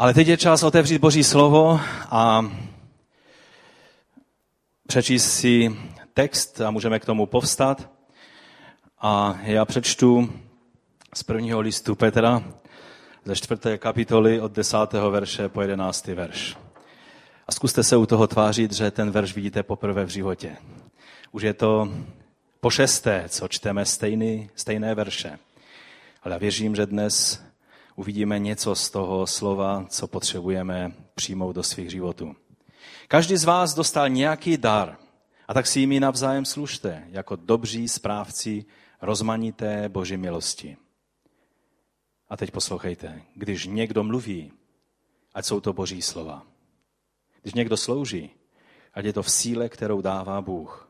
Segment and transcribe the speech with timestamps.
[0.00, 2.50] Ale teď je čas otevřít Boží slovo a
[4.88, 5.76] přečíst si
[6.14, 7.90] text a můžeme k tomu povstat.
[9.00, 10.32] A já přečtu
[11.14, 12.42] z prvního listu Petra
[13.24, 16.56] ze čtvrté kapitoly od desátého verše po jedenáctý verš.
[17.48, 20.56] A zkuste se u toho tvářit, že ten verš vidíte poprvé v životě.
[21.32, 21.88] Už je to
[22.60, 25.38] po šesté, co čteme stejný, stejné verše.
[26.22, 27.49] Ale já věřím, že dnes
[28.00, 32.36] uvidíme něco z toho slova, co potřebujeme přijmout do svých životů.
[33.08, 34.96] Každý z vás dostal nějaký dar
[35.48, 38.64] a tak si jimi navzájem služte, jako dobří správci
[39.02, 40.76] rozmanité boží milosti.
[42.28, 44.52] A teď poslouchejte, když někdo mluví,
[45.34, 46.42] ať jsou to boží slova.
[47.42, 48.30] Když někdo slouží,
[48.94, 50.88] ať je to v síle, kterou dává Bůh.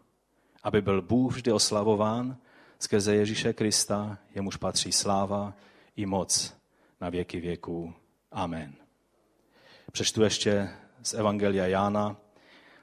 [0.63, 2.37] Aby byl Bůh vždy oslavován
[2.79, 5.55] skrze Ježíše Krista, jemuž patří sláva
[5.97, 6.60] i moc
[7.01, 7.95] na věky věků.
[8.33, 8.75] Amen.
[9.93, 10.69] Přečtu ještě
[11.03, 12.17] z Evangelia Jána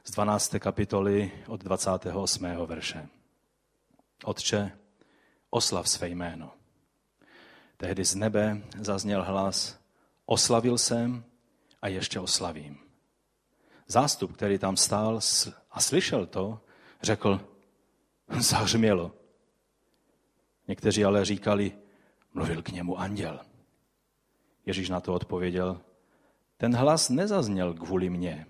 [0.03, 0.55] z 12.
[0.59, 2.45] kapitoly od 28.
[2.65, 3.07] verše.
[4.23, 4.71] Otče,
[5.49, 6.53] oslav své jméno.
[7.77, 9.79] Tehdy z nebe zazněl hlas,
[10.25, 11.23] oslavil jsem
[11.81, 12.77] a ještě oslavím.
[13.87, 15.19] Zástup, který tam stál
[15.71, 16.61] a slyšel to,
[17.01, 17.41] řekl,
[18.39, 19.11] zahřmělo.
[20.67, 21.77] Někteří ale říkali,
[22.33, 23.46] mluvil k němu anděl.
[24.67, 25.81] Ježíš na to odpověděl,
[26.57, 28.45] ten hlas nezazněl kvůli mně,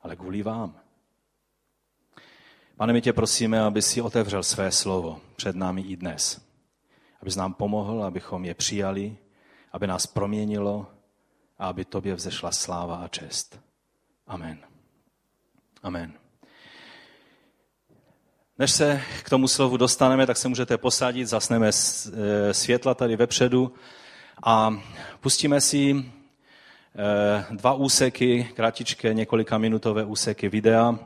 [0.00, 0.80] ale kvůli vám.
[2.76, 6.40] Pane, my tě prosíme, aby si otevřel své slovo před námi i dnes.
[7.20, 9.16] Abys nám pomohl, abychom je přijali,
[9.72, 10.86] aby nás proměnilo
[11.58, 13.60] a aby tobě vzešla sláva a čest.
[14.26, 14.58] Amen.
[15.82, 16.12] Amen.
[18.58, 23.74] Než se k tomu slovu dostaneme, tak se můžete posadit, zasneme e, světla tady vepředu
[24.42, 24.80] a
[25.20, 30.98] pustíme si e, dva úseky, kratičké několika minutové úseky videa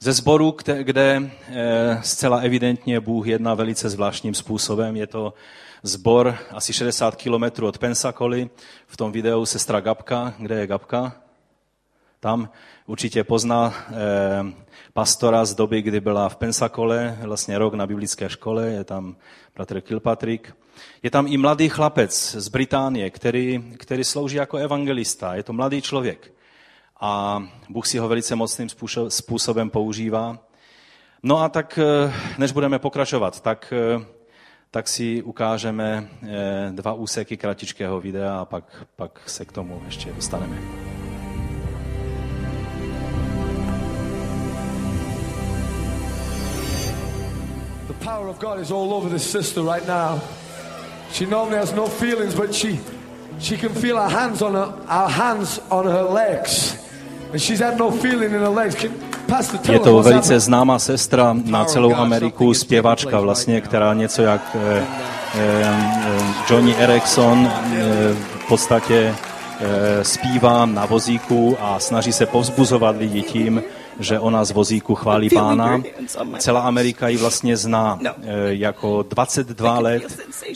[0.00, 4.96] ze sboru, kde e, zcela evidentně Bůh jedná velice zvláštním způsobem.
[4.96, 5.34] Je to
[5.82, 8.50] zbor asi 60 kilometrů od Pensacoly.
[8.86, 10.34] V tom videu sestra Gabka.
[10.38, 11.12] Kde je Gabka?
[12.20, 12.48] Tam
[12.86, 13.94] určitě pozná eh,
[14.92, 19.16] pastora z doby, kdy byla v Pensakole, vlastně rok na biblické škole, je tam
[19.54, 20.54] bratr Kilpatrick.
[21.02, 25.34] Je tam i mladý chlapec z Británie, který, který slouží jako evangelista.
[25.34, 26.32] Je to mladý člověk.
[27.00, 28.68] A Bůh si ho velice mocným
[29.08, 30.38] způsobem používá.
[31.22, 34.04] No a tak, eh, než budeme pokračovat, tak, eh,
[34.70, 36.08] tak si ukážeme
[36.70, 40.56] dva úseky kratičkého videa a pak, pak se k tomu ještě dostaneme.
[48.06, 50.20] power of God is all over this sister right now.
[51.12, 52.78] She normally has no feelings, but she
[53.40, 56.76] she can feel our hands on her our hands on her legs.
[57.32, 58.74] And she's had no feeling in her legs.
[58.74, 58.92] Can,
[59.68, 64.84] je to velice známá sestra na celou Ameriku, zpěvačka vlastně, která něco jak eh,
[65.34, 65.74] eh,
[66.50, 69.14] Johnny Erickson eh, v podstatě
[70.02, 73.62] zpívá na vozíku a snaží se povzbuzovat lidi tím,
[74.00, 75.82] že ona z vozíku chválí pána.
[76.38, 78.10] Celá Amerika ji vlastně zná no.
[78.22, 80.02] eh, jako 22 let,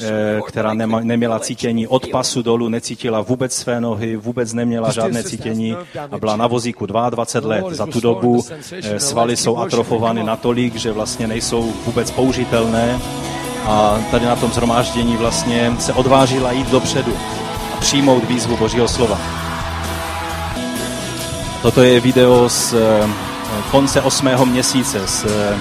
[0.00, 5.22] eh, která nema, neměla cítění od pasu dolů, necítila vůbec své nohy, vůbec neměla žádné
[5.22, 5.76] cítění
[6.10, 7.64] a byla na vozíku 22 let.
[7.70, 13.00] Za tu dobu eh, svaly jsou atrofovány natolik, že vlastně nejsou vůbec použitelné
[13.66, 17.12] a tady na tom zhromáždění vlastně se odvážila jít dopředu
[17.74, 19.20] a přijmout výzvu Božího slova.
[21.62, 22.74] Toto je video z
[23.70, 25.58] konce osmého měsíce z, eh,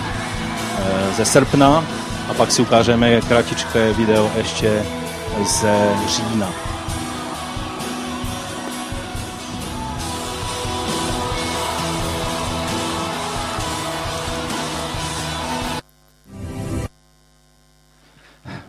[1.17, 1.85] ze srpna
[2.29, 4.85] a pak si ukážeme kratičké video ještě
[5.45, 6.69] ze října.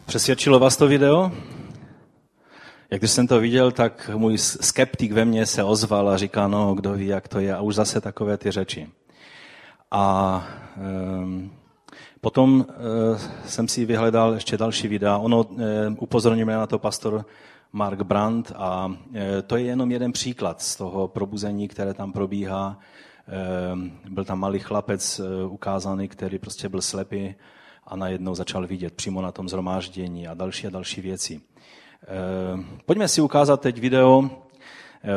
[0.07, 1.33] Přesvědčilo vás to video?
[2.91, 6.75] Jak když jsem to viděl, tak můj skeptik ve mně se ozval a říká, no,
[6.75, 7.55] kdo ví, jak to je.
[7.55, 8.89] A už zase takové ty řeči.
[9.91, 10.47] A
[11.23, 11.53] um,
[12.21, 15.19] potom uh, jsem si vyhledal ještě další videa.
[15.19, 15.47] Ono
[15.99, 17.25] upozornil mě na to pastor
[17.73, 18.95] Mark Brandt a uh,
[19.47, 22.79] to je jenom jeden příklad z toho probuzení, které tam probíhá.
[23.75, 27.35] Uh, byl tam malý chlapec ukázaný, který prostě byl slepý
[27.87, 31.41] a najednou začal vidět přímo na tom zhromáždění a další a další věci.
[31.41, 34.31] Uh, pojďme si ukázat teď video,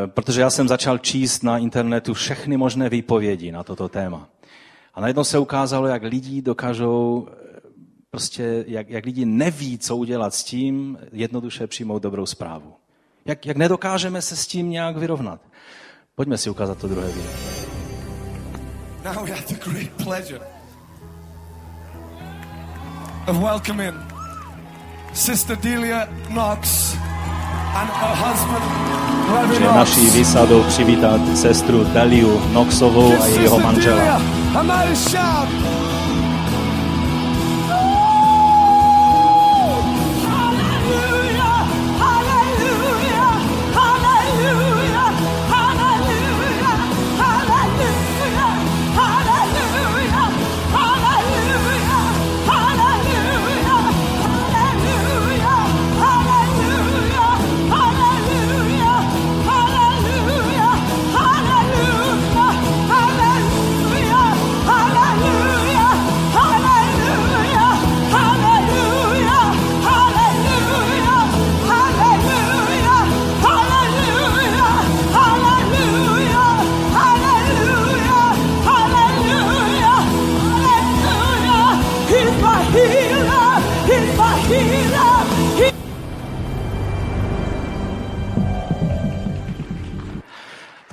[0.08, 4.30] protože já jsem začal číst na internetu všechny možné výpovědi na toto téma.
[4.94, 7.60] A najednou se ukázalo, jak lidi dokážou, eh,
[8.10, 12.74] prostě, jak, jak lidi neví, co udělat s tím, jednoduše přijmout dobrou zprávu.
[13.26, 15.42] Jak, jak nedokážeme se s tím nějak vyrovnat.
[16.16, 17.32] Pojďme si ukázat to druhé video.
[19.04, 20.42] Now we have the great pleasure
[23.28, 23.96] of welcoming
[25.14, 26.96] Sister Delia Knox
[29.58, 34.22] Že naší výsadou přivítat sestru Deliu Knoxovou a jejího manžela.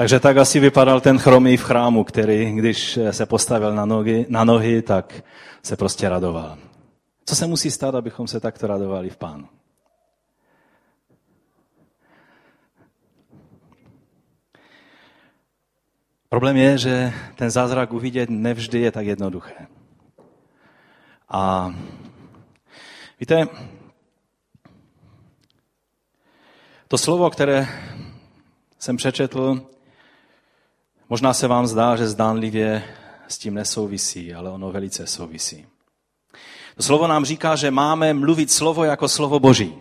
[0.00, 4.44] Takže tak asi vypadal ten chromý v chrámu, který, když se postavil na nohy, na
[4.44, 5.23] nohy, tak
[5.62, 6.58] se prostě radoval.
[7.25, 9.49] Co se musí stát, abychom se takto radovali v pánu?
[16.29, 19.67] Problém je, že ten zázrak uvidět nevždy je tak jednoduché.
[21.29, 21.75] A
[23.20, 23.49] víte,
[26.88, 27.69] to slovo, které
[28.79, 29.70] jsem přečetl,
[31.10, 32.84] možná se vám zdá, že zdánlivě
[33.28, 35.66] s tím nesouvisí, ale ono velice souvisí.
[36.76, 39.74] To slovo nám říká, že máme mluvit slovo jako slovo Boží.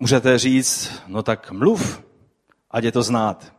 [0.00, 2.02] Můžete říct, no tak mluv,
[2.70, 3.52] ať je to znát,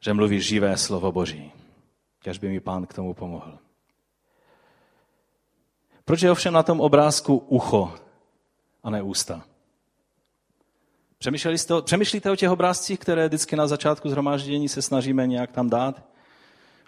[0.00, 1.52] že mluvíš živé slovo Boží.
[2.18, 3.58] Kež by mi pán k tomu pomohl.
[6.04, 7.94] Proč je ovšem na tom obrázku ucho
[8.82, 9.44] a ne ústa?
[11.18, 15.70] Přemýšleli jste, přemýšlíte o těch obrázcích, které vždycky na začátku zhromáždění se snažíme nějak tam
[15.70, 16.02] dát?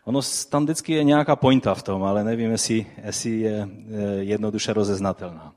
[0.05, 4.73] Ono tam vždycky je nějaká pointa v tom, ale nevím, jestli, jestli je eh, jednoduše
[4.73, 5.53] rozeznatelná.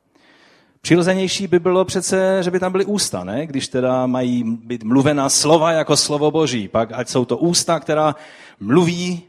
[0.81, 3.47] Přirozenější by bylo přece, že by tam byly ústa, ne?
[3.47, 6.67] Když teda mají být mluvená slova jako slovo Boží.
[6.67, 8.15] Pak ať jsou to ústa, která
[8.59, 9.23] mluví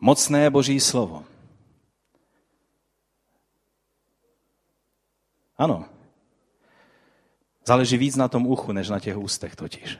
[0.00, 1.24] mocné Boží slovo.
[5.58, 5.95] Ano.
[7.66, 9.98] Záleží víc na tom uchu, než na těch ústech totiž.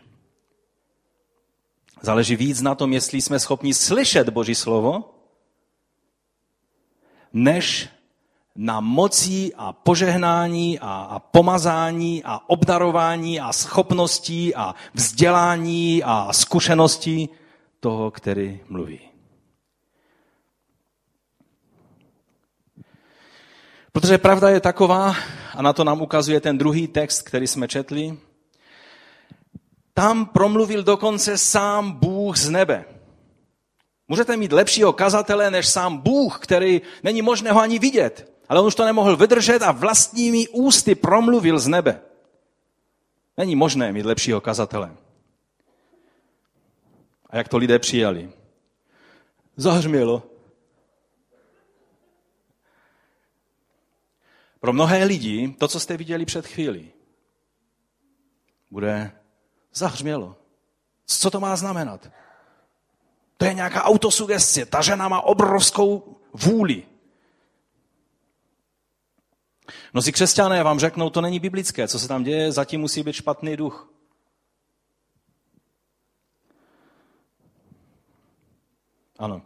[2.02, 5.14] Záleží víc na tom, jestli jsme schopni slyšet Boží slovo,
[7.32, 7.88] než
[8.56, 17.28] na mocí a požehnání a, a pomazání a obdarování a schopností a vzdělání a zkušeností
[17.80, 19.00] toho, který mluví.
[23.92, 25.14] Protože pravda je taková,
[25.56, 28.18] a na to nám ukazuje ten druhý text, který jsme četli,
[29.94, 32.84] tam promluvil dokonce sám Bůh z nebe.
[34.08, 38.32] Můžete mít lepšího kazatele než sám Bůh, který není možné ho ani vidět.
[38.48, 42.00] Ale on už to nemohl vydržet a vlastními ústy promluvil z nebe.
[43.36, 44.96] Není možné mít lepšího kazatele.
[47.30, 48.30] A jak to lidé přijali?
[49.56, 50.22] Zahřmělo.
[54.66, 56.92] Pro mnohé lidi to, co jste viděli před chvílí,
[58.70, 59.12] bude
[59.74, 60.36] zahřmělo.
[61.06, 62.10] Co to má znamenat?
[63.36, 64.66] To je nějaká autosugestie.
[64.66, 66.86] Ta žena má obrovskou vůli.
[69.92, 71.88] Mnozí křesťané vám řeknou, to není biblické.
[71.88, 73.92] Co se tam děje, zatím musí být špatný duch.
[79.18, 79.42] Ano.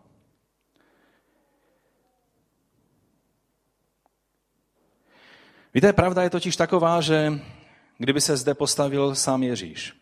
[5.75, 7.33] Víte, pravda je totiž taková, že
[7.99, 9.93] kdyby se zde postavil sám Ježíš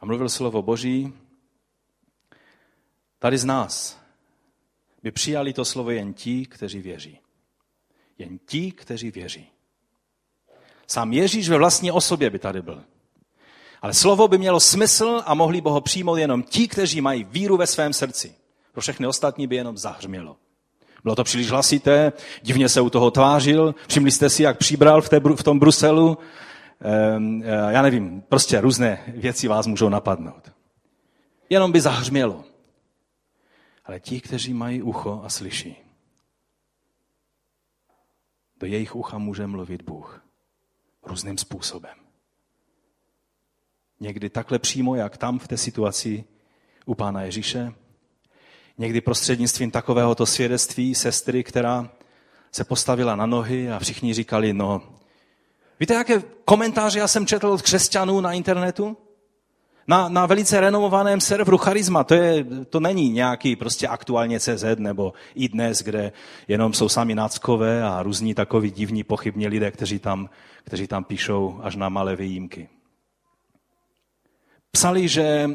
[0.00, 1.12] a mluvil slovo Boží,
[3.18, 4.00] tady z nás
[5.02, 7.18] by přijali to slovo jen ti, kteří věří.
[8.18, 9.46] Jen ti, kteří věří.
[10.86, 12.84] Sám Ježíš ve vlastní osobě by tady byl.
[13.82, 17.56] Ale slovo by mělo smysl a mohli by ho přijmout jenom ti, kteří mají víru
[17.56, 18.34] ve svém srdci.
[18.72, 20.36] Pro všechny ostatní by jenom zahřmělo.
[21.02, 25.08] Bylo to příliš hlasité, divně se u toho tvářil, všimli jste si, jak přibral v,
[25.08, 26.18] té, v tom Bruselu.
[26.80, 30.52] Ehm, já nevím, prostě různé věci vás můžou napadnout.
[31.50, 32.44] Jenom by zahřmělo.
[33.84, 35.76] Ale ti, kteří mají ucho a slyší,
[38.60, 40.24] do jejich ucha může mluvit Bůh.
[41.02, 41.94] různým způsobem.
[44.00, 46.24] Někdy takhle přímo, jak tam v té situaci
[46.86, 47.72] u pána Ježíše.
[48.78, 51.90] Někdy prostřednictvím takovéhoto svědectví sestry, která
[52.52, 54.82] se postavila na nohy a všichni říkali, no,
[55.80, 58.96] víte, jaké komentáře já jsem četl od křesťanů na internetu?
[59.88, 65.12] Na, na velice renomovaném serveru Charisma, to, je, to není nějaký prostě aktuálně CZ nebo
[65.34, 66.12] i dnes, kde
[66.48, 70.30] jenom jsou sami náckové a různí takoví divní pochybní lidé, kteří tam,
[70.64, 72.68] kteří tam píšou až na malé výjimky.
[74.70, 75.50] Psali, že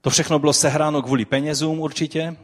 [0.00, 2.36] to všechno bylo sehráno kvůli penězům určitě,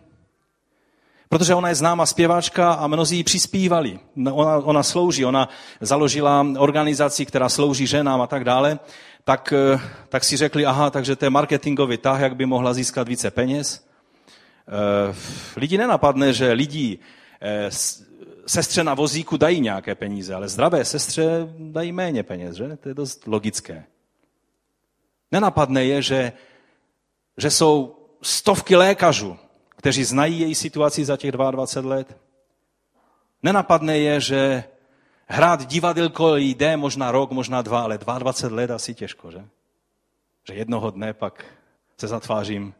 [1.28, 3.98] protože ona je známá zpěvačka a mnozí přispívali.
[4.32, 5.48] Ona, ona slouží, ona
[5.80, 8.78] založila organizaci, která slouží ženám a tak dále.
[9.24, 13.08] Tak, eh, tak si řekli, aha, takže to je marketingový tah, jak by mohla získat
[13.08, 13.86] více peněz.
[14.68, 15.14] Eh,
[15.56, 16.98] lidi nenapadne, že lidi
[17.40, 17.70] eh,
[18.46, 22.76] sestře na vozíku dají nějaké peníze, ale zdravé sestře dají méně peněz, že?
[22.76, 23.84] To je dost logické.
[25.32, 26.32] Nenapadne je, že,
[27.36, 29.38] že jsou stovky lékařů,
[29.68, 32.16] kteří znají její situaci za těch 22 let.
[33.42, 34.64] Nenapadne je, že
[35.26, 39.44] hrát divadelko jde možná rok, možná dva, ale 22 let asi těžko, že?
[40.48, 41.44] Že jednoho dne pak
[41.98, 42.74] se zatvářím.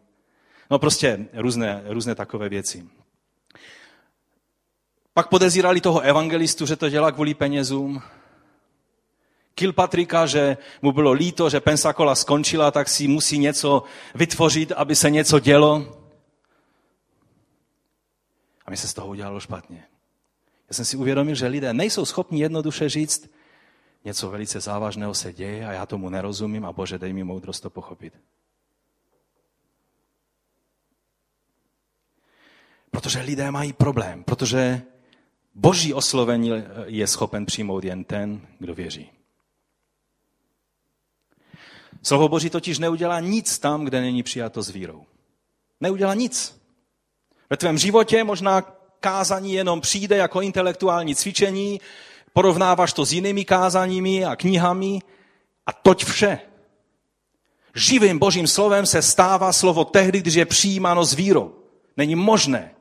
[0.71, 2.89] No prostě různé, různé takové věci.
[5.15, 8.03] Pak podezírali toho evangelistu, že to dělá kvůli penězům.
[9.57, 13.83] Kilpatrika, že mu bylo líto, že Pensacola skončila, tak si musí něco
[14.15, 15.97] vytvořit, aby se něco dělo.
[18.67, 19.85] A mi se z toho udělalo špatně.
[20.69, 23.31] Já jsem si uvědomil, že lidé nejsou schopni jednoduše říct,
[24.05, 27.71] něco velice závažného se děje a já tomu nerozumím a Bože, dej mi moudrost to
[27.71, 28.13] pochopit.
[32.91, 34.83] Protože lidé mají problém, protože
[35.55, 36.51] boží oslovení
[36.85, 39.16] je schopen přijmout jen ten, kdo věří.
[42.03, 45.05] Slovo Boží totiž neudělá nic tam, kde není přijato s vírou.
[45.81, 46.61] Neudělá nic.
[47.51, 48.61] Ve tvém životě možná
[49.01, 51.81] kázání jenom přijde jako intelektuální cvičení,
[52.33, 54.99] porovnáváš to s jinými kázáními a knihami
[55.67, 56.39] a toť vše.
[57.75, 61.55] Živým božím slovem se stává slovo tehdy, když je přijímáno s vírou.
[61.97, 62.75] Není možné,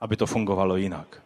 [0.00, 1.23] aby to fungovalo jinak.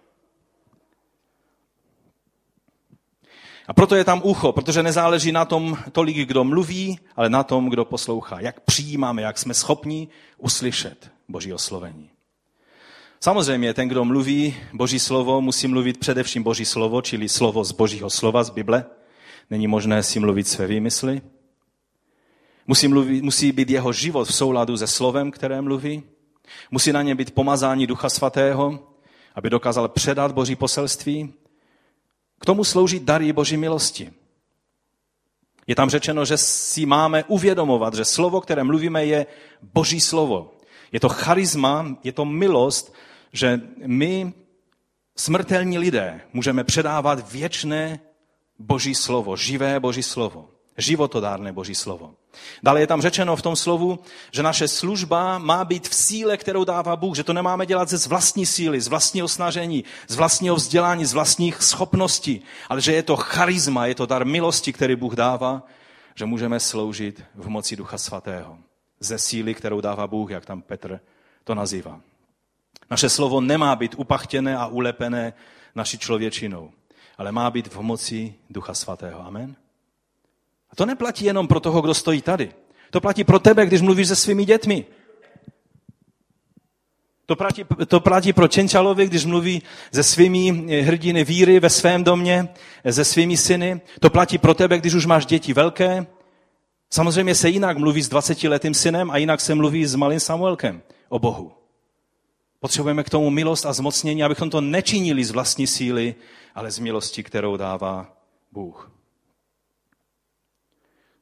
[3.68, 7.68] A proto je tam ucho, protože nezáleží na tom tolik, kdo mluví, ale na tom,
[7.68, 8.40] kdo poslouchá.
[8.40, 10.08] Jak přijímáme, jak jsme schopni
[10.38, 12.10] uslyšet Boží oslovení.
[13.20, 18.10] Samozřejmě ten, kdo mluví Boží slovo, musí mluvit především Boží slovo, čili slovo z Božího
[18.10, 18.84] slova, z Bible.
[19.50, 21.20] Není možné si mluvit své výmysly.
[22.66, 26.02] Musí, mluvit, musí být jeho život v souladu se slovem, které mluví.
[26.70, 28.78] Musí na ně být pomazání Ducha Svatého,
[29.34, 31.34] aby dokázal předat Boží poselství.
[32.38, 34.12] K tomu slouží dary Boží milosti.
[35.66, 39.26] Je tam řečeno, že si máme uvědomovat, že slovo, které mluvíme, je
[39.62, 40.54] Boží slovo.
[40.92, 42.95] Je to charisma, je to milost,
[43.33, 44.33] že my,
[45.16, 48.00] smrtelní lidé, můžeme předávat věčné
[48.59, 52.14] Boží slovo, živé Boží slovo, životodárné Boží slovo.
[52.62, 53.99] Dále je tam řečeno v tom slovu,
[54.33, 58.09] že naše služba má být v síle, kterou dává Bůh, že to nemáme dělat ze
[58.09, 63.16] vlastní síly, z vlastního snažení, z vlastního vzdělání, z vlastních schopností, ale že je to
[63.16, 65.62] charisma, je to dar milosti, který Bůh dává,
[66.14, 68.59] že můžeme sloužit v moci Ducha Svatého.
[69.00, 71.00] Ze síly, kterou dává Bůh, jak tam Petr
[71.45, 72.00] to nazývá.
[72.90, 75.33] Naše slovo nemá být upachtěné a ulepené
[75.75, 76.71] naší člověčinou,
[77.18, 79.26] ale má být v moci Ducha Svatého.
[79.26, 79.57] Amen.
[80.70, 82.52] A to neplatí jenom pro toho, kdo stojí tady.
[82.90, 84.87] To platí pro tebe, když mluvíš se svými dětmi.
[87.26, 90.50] To platí, to platí pro Čenčalovi, když mluví se svými
[90.82, 92.48] hrdiny víry ve svém domě,
[92.90, 93.80] se svými syny.
[94.00, 96.06] To platí pro tebe, když už máš děti velké.
[96.90, 101.18] Samozřejmě se jinak mluví s 20-letým synem a jinak se mluví s malým Samuelkem o
[101.18, 101.52] Bohu.
[102.60, 106.14] Potřebujeme k tomu milost a zmocnění, abychom to nečinili z vlastní síly,
[106.54, 108.16] ale z milosti, kterou dává
[108.52, 108.97] Bůh.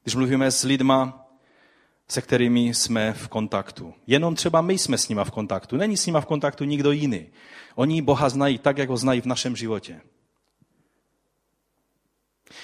[0.07, 1.27] Když mluvíme s lidma,
[2.07, 3.93] se kterými jsme v kontaktu.
[4.07, 5.77] Jenom třeba my jsme s nima v kontaktu.
[5.77, 7.25] Není s nima v kontaktu nikdo jiný.
[7.75, 10.01] Oni Boha znají tak, jak ho znají v našem životě.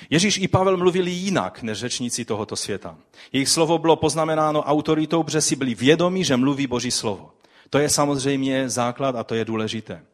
[0.09, 2.97] Ježíš i Pavel mluvili jinak než řečníci tohoto světa.
[3.31, 7.31] Jejich slovo bylo poznamenáno autoritou, protože si byli vědomi, že mluví Boží slovo.
[7.69, 10.05] To je samozřejmě základ a to je důležité.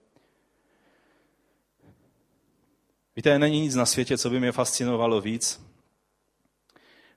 [3.16, 5.69] Víte, není nic na světě, co by mě fascinovalo víc,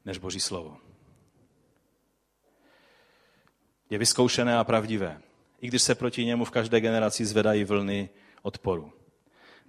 [0.04, 0.76] než Boží slovo.
[3.90, 5.20] Je vyzkoušené a pravdivé,
[5.60, 8.10] i když se proti němu v každé generaci zvedají vlny
[8.42, 8.92] odporu.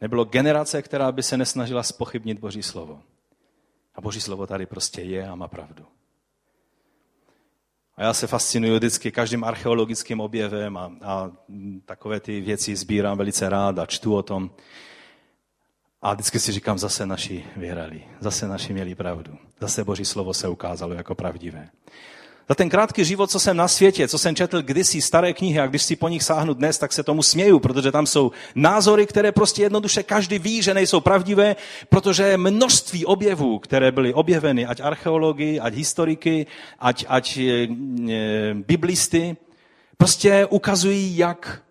[0.01, 3.01] Nebylo generace, která by se nesnažila spochybnit Boží slovo.
[3.95, 5.85] A Boží slovo tady prostě je a má pravdu.
[7.95, 11.31] A já se fascinuju vždycky každým archeologickým objevem a, a
[11.85, 14.51] takové ty věci sbírám velice rád a čtu o tom.
[16.03, 19.37] A vždycky si říkám, zase naši věrali, zase naši měli pravdu.
[19.59, 21.69] Zase Boží slovo se ukázalo jako pravdivé.
[22.49, 25.67] Za ten krátký život, co jsem na světě, co jsem četl kdysi staré knihy a
[25.67, 29.31] když si po nich sáhnu dnes, tak se tomu směju, protože tam jsou názory, které
[29.31, 31.55] prostě jednoduše každý ví, že nejsou pravdivé,
[31.89, 36.45] protože množství objevů, které byly objeveny, ať archeologi, ať historiky,
[36.79, 37.67] ať, ať e, e,
[38.53, 39.37] biblisty,
[39.97, 41.63] prostě ukazují, jak,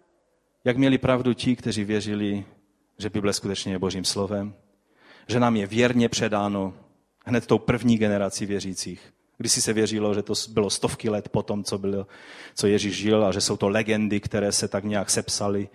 [0.64, 2.44] jak měli pravdu ti, kteří věřili,
[3.02, 4.54] že Bible skutečně je Božím slovem,
[5.28, 6.74] že nám je věrně předáno
[7.24, 11.42] hned tou první generací věřících když si se věřilo, že to bylo stovky let po
[11.42, 12.06] tom, co, bylo,
[12.54, 15.68] co Ježíš žil a že jsou to legendy, které se tak nějak sepsaly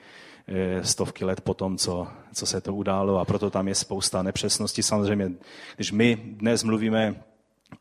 [0.48, 4.24] eh, stovky let po tom, co, co se to událo a proto tam je spousta
[4.24, 4.84] nepřesností.
[4.84, 5.32] Samozřejmě,
[5.76, 7.24] když my dnes mluvíme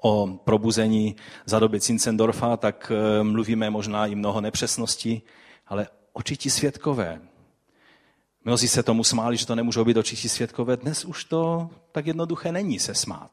[0.02, 5.22] o probuzení za doby Cincendorfa, tak eh, mluvíme možná i mnoho nepřesností,
[5.66, 7.20] ale očití světkové.
[8.46, 10.76] Mnozí se tomu smáli, že to nemůžou být očití světkové.
[10.76, 13.30] Dnes už to tak jednoduché není se smát.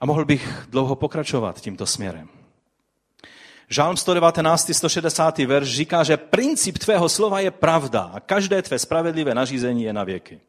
[0.00, 2.28] A mohl bych dlouho pokračovat tímto směrem.
[3.68, 4.70] Žálm 119.
[4.74, 5.38] 160.
[5.38, 10.04] verš říká, že princip tvého slova je pravda a každé tvé spravedlivé nařízení je na
[10.04, 10.40] věky.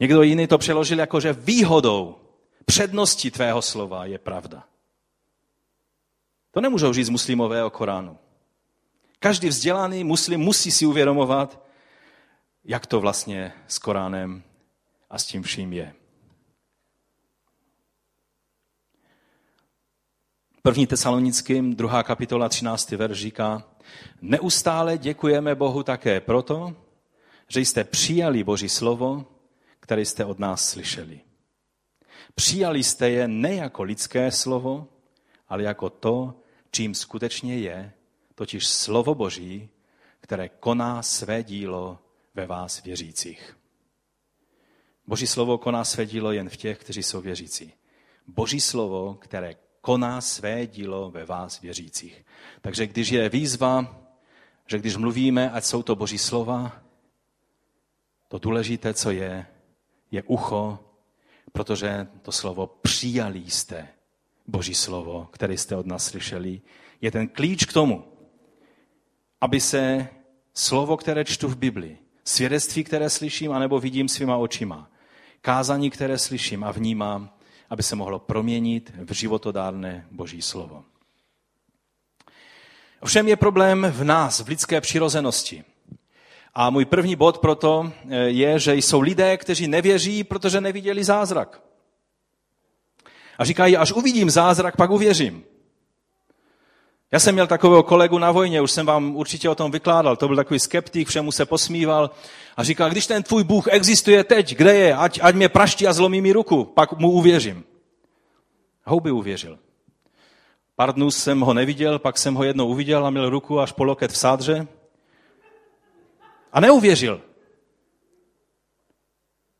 [0.00, 2.16] Někdo jiný to přeložil jako, že výhodou
[2.64, 4.64] předností tvého slova je pravda.
[6.50, 8.18] To nemůžou říct muslimové o Koránu.
[9.18, 11.67] Každý vzdělaný muslim musí si uvědomovat,
[12.68, 14.42] jak to vlastně s Koránem
[15.10, 15.94] a s tím vším je.
[20.62, 22.90] První tesalonickým, druhá kapitola, 13.
[22.90, 23.64] verš říká,
[24.20, 26.76] neustále děkujeme Bohu také proto,
[27.48, 29.26] že jste přijali Boží slovo,
[29.80, 31.20] které jste od nás slyšeli.
[32.34, 34.86] Přijali jste je ne jako lidské slovo,
[35.48, 36.34] ale jako to,
[36.70, 37.92] čím skutečně je,
[38.34, 39.68] totiž slovo Boží,
[40.20, 41.98] které koná své dílo
[42.38, 43.56] ve vás věřících.
[45.06, 47.72] Boží slovo koná své dílo jen v těch, kteří jsou věřící.
[48.26, 52.24] Boží slovo, které koná své dílo ve vás věřících.
[52.60, 53.96] Takže když je výzva,
[54.66, 56.82] že když mluvíme, ať jsou to boží slova,
[58.28, 59.46] to důležité, co je,
[60.10, 60.78] je ucho,
[61.52, 63.88] protože to slovo přijali jste,
[64.46, 66.60] boží slovo, které jste od nás slyšeli,
[67.00, 68.04] je ten klíč k tomu,
[69.40, 70.08] aby se
[70.54, 74.90] slovo, které čtu v Bibli, svědectví, které slyším, anebo vidím svýma očima,
[75.40, 77.30] kázání, které slyším a vnímám,
[77.70, 80.84] aby se mohlo proměnit v životodárné Boží slovo.
[83.00, 85.64] Ovšem je problém v nás, v lidské přirozenosti.
[86.54, 91.62] A můj první bod proto eh, je, že jsou lidé, kteří nevěří, protože neviděli zázrak.
[93.38, 95.44] A říkají, až uvidím zázrak, pak uvěřím.
[97.12, 100.16] Já jsem měl takového kolegu na vojně, už jsem vám určitě o tom vykládal.
[100.16, 102.10] To byl takový skeptik, všemu se posmíval
[102.56, 105.92] a říkal, když ten tvůj Bůh existuje teď, kde je, ať, ať mě praští a
[105.92, 107.64] zlomí mi ruku, pak mu uvěřím.
[108.84, 109.58] Houby uvěřil.
[110.76, 113.84] Pár dnů jsem ho neviděl, pak jsem ho jednou uviděl a měl ruku až po
[113.84, 114.66] loket v sádře.
[116.52, 117.20] A neuvěřil.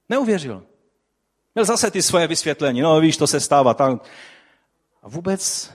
[0.08, 0.62] Neuvěřil.
[1.54, 2.80] Měl zase ty svoje vysvětlení.
[2.80, 3.74] No víš, to se stává.
[3.74, 4.02] Tak.
[5.02, 5.72] A vůbec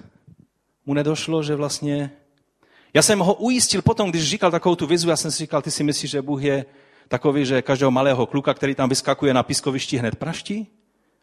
[0.86, 2.12] mu nedošlo, že vlastně...
[2.94, 5.72] Já jsem ho ujistil potom, když říkal takovou tu vizu, já jsem si říkal, ty
[5.72, 6.66] si myslíš, že Bůh je
[7.08, 10.68] takový, že každého malého kluka, který tam vyskakuje na piskovišti, hned praští?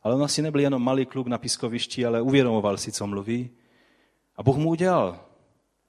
[0.03, 3.51] Ale on asi nebyl jenom malý kluk na piskovišti, ale uvědomoval si, co mluví.
[4.37, 5.21] A Bůh mu udělal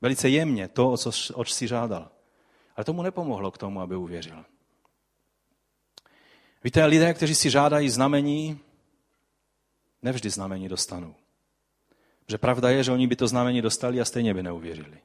[0.02, 2.10] velice jemně to, o co oč si žádal.
[2.76, 4.46] Ale tomu nepomohlo k tomu, aby uvěřil.
[6.64, 8.60] Víte, lidé, kteří si žádají znamení,
[10.02, 11.16] nevždy znamení dostanou.
[12.32, 14.98] Že pravda je, že oni by to znamení dostali a stejně by neuvěřili.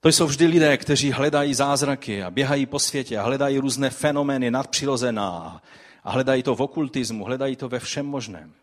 [0.00, 4.50] To jsou vždy lidé, kteří hledají zázraky a běhají po světě a hledají různé fenomény
[4.50, 5.62] nadpřirozená
[6.04, 8.54] a hledají to v okultismu, hledají to ve všem možném.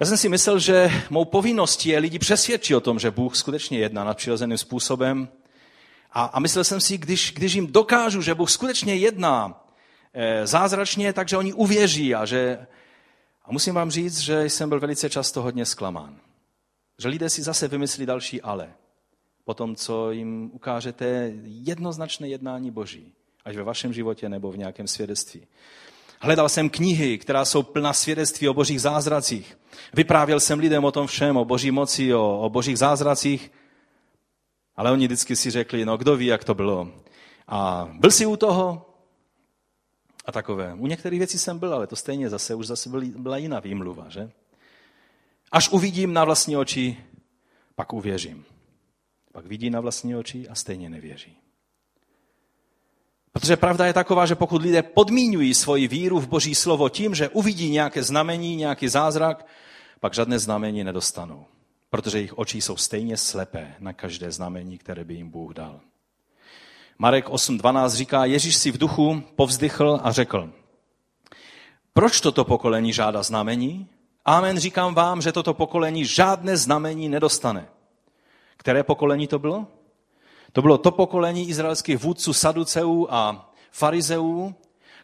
[0.00, 3.78] Já jsem si myslel, že mou povinností je lidi přesvědčit o tom, že Bůh skutečně
[3.78, 5.28] jedná nadpřirozeným způsobem
[6.14, 9.64] a, a myslel jsem si, když, když jim dokážu, že Bůh skutečně jedná
[10.12, 12.66] e, zázračně, takže oni uvěří a že...
[13.44, 16.16] A musím vám říct, že jsem byl velice často hodně zklamán.
[16.98, 18.72] Že lidé si zase vymyslí další ale.
[19.44, 23.12] Po tom, co jim ukážete jednoznačné jednání Boží,
[23.44, 25.46] ať ve vašem životě nebo v nějakém svědectví.
[26.20, 29.58] Hledal jsem knihy, která jsou plná svědectví o božích zázracích.
[29.94, 33.50] Vyprávěl jsem lidem o tom všem, o boží moci, o, o božích zázracích.
[34.76, 36.88] Ale oni vždycky si řekli, no kdo ví, jak to bylo.
[37.48, 38.90] A byl jsi u toho?
[40.24, 40.74] A takové.
[40.74, 44.30] U některých věcí jsem byl, ale to stejně zase, už zase byla jiná výmluva, že?
[45.52, 46.96] Až uvidím na vlastní oči,
[47.74, 48.44] pak uvěřím.
[49.32, 51.36] Pak vidí na vlastní oči a stejně nevěří.
[53.32, 57.28] Protože pravda je taková, že pokud lidé podmínují svoji víru v Boží slovo tím, že
[57.28, 59.46] uvidí nějaké znamení, nějaký zázrak,
[60.00, 61.46] pak žádné znamení nedostanou.
[61.94, 65.80] Protože jejich oči jsou stejně slepé na každé znamení, které by jim Bůh dal.
[66.98, 70.50] Marek 8.12 říká, Ježíš si v duchu povzdychl a řekl,
[71.92, 73.88] proč toto pokolení žádá znamení?
[74.24, 77.68] Amen, říkám vám, že toto pokolení žádné znamení nedostane.
[78.56, 79.66] Které pokolení to bylo?
[80.52, 84.54] To bylo to pokolení izraelských vůdců Saduceů a farizeů,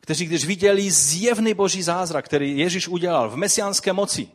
[0.01, 4.29] kteří když viděli zjevný boží zázrak, který Ježíš udělal v mesiánské moci,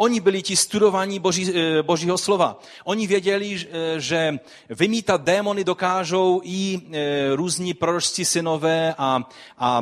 [0.00, 2.58] Oni byli ti studovaní boží, eh, božího slova.
[2.84, 9.80] Oni věděli, eh, že vymítat démony dokážou i eh, různí proročci synové a, a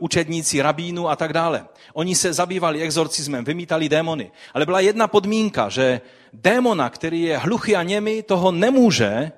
[0.00, 1.68] učedníci rabínu a tak dále.
[1.92, 4.32] Oni se zabývali exorcismem, vymítali démony.
[4.54, 6.00] Ale byla jedna podmínka, že
[6.32, 9.32] démona, který je hluchý a němy, toho nemůže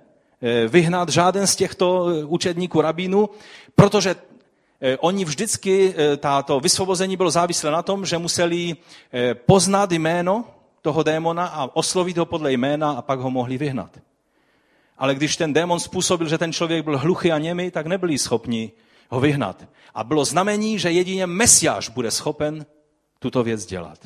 [0.68, 3.28] vyhnat žáden z těchto učedníků rabínu,
[3.74, 4.14] protože
[4.98, 8.76] oni vždycky, eh, táto vysvobození bylo závislé na tom, že museli
[9.12, 10.44] eh, poznat jméno
[10.82, 13.98] toho démona a oslovit ho podle jména a pak ho mohli vyhnat.
[14.98, 18.72] Ale když ten démon způsobil, že ten člověk byl hluchý a němý, tak nebyli schopni
[19.08, 19.64] ho vyhnat.
[19.94, 22.66] A bylo znamení, že jedině Mesiáš bude schopen
[23.18, 23.98] tuto věc dělat.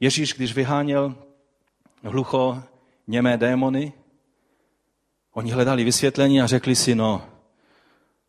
[0.00, 1.14] Ježíš, když vyháněl
[2.02, 2.62] hlucho
[3.06, 3.92] němé démony,
[5.32, 7.22] oni hledali vysvětlení a řekli si, no,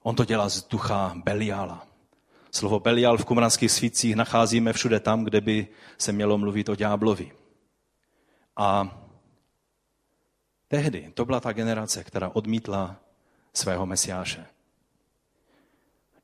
[0.08, 1.88] On to dělá z ducha Beliala.
[2.52, 7.32] Slovo Belial v kumranských svících nacházíme všude tam, kde by se mělo mluvit o ďáblovi.
[8.56, 8.98] A
[10.68, 12.96] tehdy to byla ta generace, která odmítla
[13.54, 14.46] svého mesiáše.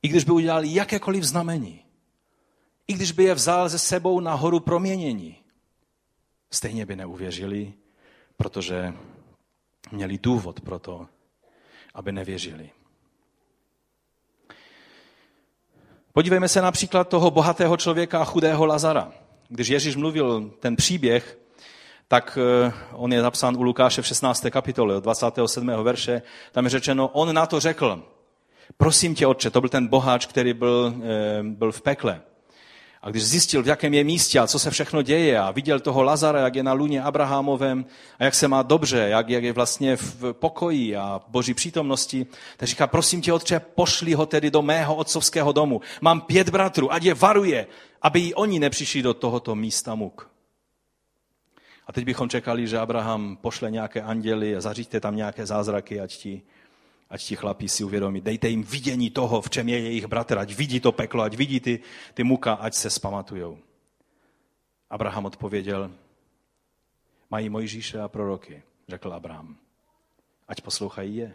[0.02, 1.86] I když by udělali jakékoliv znamení,
[2.88, 5.38] i když by je vzal ze sebou na horu proměnění,
[6.52, 7.74] stejně by neuvěřili,
[8.38, 8.94] protože
[9.91, 11.08] měli důvod pro to,
[11.94, 12.72] aby nevěřili.
[16.13, 19.12] Podívejme se například toho bohatého člověka a chudého Lazara.
[19.50, 21.38] Když Ježíš mluvil ten příběh,
[22.08, 24.45] tak eh, on je napsán u Lukáše v 16.
[24.50, 25.71] kapitole, od 27.
[25.84, 26.21] verše,
[26.52, 28.04] tam je řečeno, on na to řekl,
[28.78, 32.21] prosím tě, otče, to byl ten boháč, který byl, eh, byl v pekle.
[33.03, 36.03] A když zjistil, v jakém je místě a co se všechno děje a viděl toho
[36.03, 37.85] Lazara, jak je na luně Abrahamovém
[38.19, 42.25] a jak se má dobře, jak, jak je vlastně v pokoji a boží přítomnosti,
[42.57, 45.81] tak říká, prosím tě, otče, pošli ho tedy do mého otcovského domu.
[46.01, 47.67] Mám pět bratrů, ať je varuje,
[48.01, 50.31] aby i oni nepřišli do tohoto místa muk.
[51.87, 56.17] A teď bychom čekali, že Abraham pošle nějaké anděly a zaříďte tam nějaké zázraky, ať
[56.17, 56.41] ti
[57.12, 60.54] ať ti chlapí si uvědomí, dejte jim vidění toho, v čem je jejich bratr, ať
[60.54, 61.80] vidí to peklo, ať vidí ty,
[62.13, 63.60] ty muka, ať se spamatujou.
[64.89, 65.91] Abraham odpověděl,
[67.30, 69.58] mají Mojžíše a proroky, řekl Abraham.
[70.47, 71.34] Ať poslouchají je.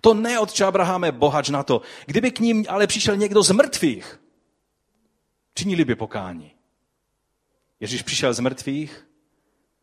[0.00, 1.82] To ne, otče Abrahame, bohač na to.
[2.06, 4.20] Kdyby k ním ale přišel někdo z mrtvých,
[5.54, 6.50] činili by pokání.
[7.80, 9.06] Ježíš přišel z mrtvých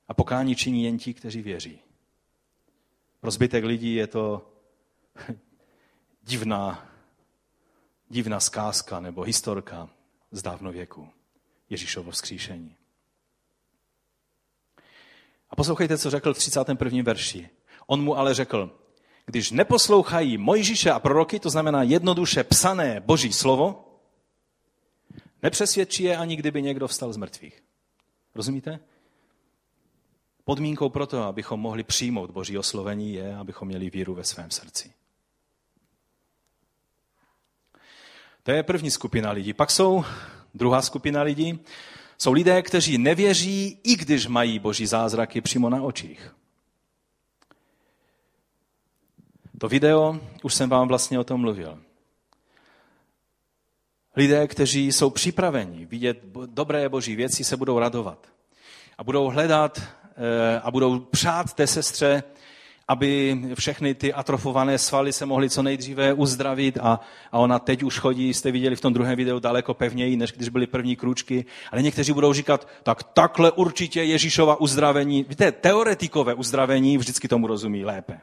[0.07, 1.86] a pokání činí jen ti, kteří věří.
[3.19, 4.51] Pro zbytek lidí je to
[6.23, 6.89] divná,
[8.09, 9.89] divná zkázka nebo historka
[10.31, 11.09] z dávnověku.
[11.69, 12.75] Ježíšovo vzkříšení.
[15.49, 17.03] A poslouchejte, co řekl v 31.
[17.03, 17.49] verši.
[17.87, 18.79] On mu ale řekl,
[19.25, 23.99] když neposlouchají Mojžíše a proroky, to znamená jednoduše psané boží slovo,
[25.43, 27.63] nepřesvědčí je ani kdyby někdo vstal z mrtvých.
[28.35, 28.79] Rozumíte?
[30.47, 34.93] Podmínkou pro to, abychom mohli přijmout Boží oslovení, je, abychom měli víru ve svém srdci.
[38.43, 39.53] To je první skupina lidí.
[39.53, 40.05] Pak jsou
[40.53, 41.59] druhá skupina lidí.
[42.17, 46.35] Jsou lidé, kteří nevěří, i když mají boží zázraky přímo na očích.
[49.57, 51.79] To video, už jsem vám vlastně o tom mluvil.
[54.15, 58.27] Lidé, kteří jsou připraveni vidět dobré boží věci, se budou radovat.
[58.97, 59.97] A budou hledat
[60.63, 62.23] a budou přát té sestře,
[62.87, 66.99] aby všechny ty atrofované svaly se mohly co nejdříve uzdravit a,
[67.31, 70.49] a ona teď už chodí, jste viděli v tom druhém videu, daleko pevněji, než když
[70.49, 71.45] byly první krůčky.
[71.71, 77.85] Ale někteří budou říkat, tak takhle určitě Ježíšova uzdravení, víte, teoretikové uzdravení vždycky tomu rozumí
[77.85, 78.19] lépe.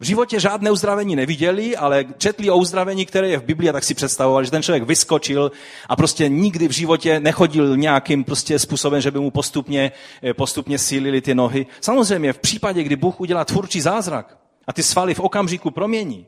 [0.00, 3.84] V životě žádné uzdravení neviděli, ale četli o uzdravení, které je v Biblii, a tak
[3.84, 5.52] si představovali, že ten člověk vyskočil
[5.88, 10.78] a prostě nikdy v životě nechodil nějakým prostě způsobem, že by mu postupně, eh, postupně
[10.78, 11.66] sílili ty nohy.
[11.80, 16.26] Samozřejmě v případě, kdy Bůh udělá tvůrčí zázrak a ty svaly v okamžiku promění.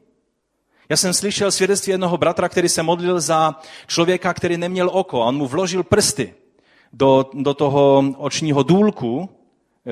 [0.89, 3.55] Já jsem slyšel svědectví jednoho bratra, který se modlil za
[3.87, 6.35] člověka, který neměl oko a on mu vložil prsty
[6.93, 9.40] do, do toho očního důlku,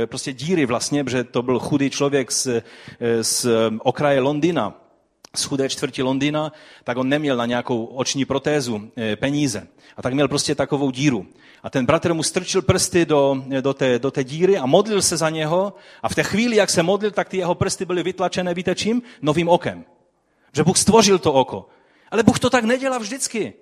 [0.06, 2.62] prostě díry vlastně, protože to byl chudý člověk z, eh,
[3.24, 3.46] z
[3.78, 4.80] okraje Londýna,
[5.36, 6.52] z chudé čtvrti Londýna,
[6.84, 9.68] tak on neměl na nějakou oční protézu eh, peníze.
[9.96, 11.26] A tak měl prostě takovou díru.
[11.62, 15.16] A ten bratr mu strčil prsty do, do, té, do té díry a modlil se
[15.16, 15.74] za něho.
[16.02, 19.02] A v té chvíli, jak se modlil, tak ty jeho prsty byly vytlačené, víte čím?
[19.22, 19.84] Novým okem.
[20.52, 21.68] Že Bůh stvořil to oko.
[22.10, 23.54] Ale Bůh to tak nedělá vždycky.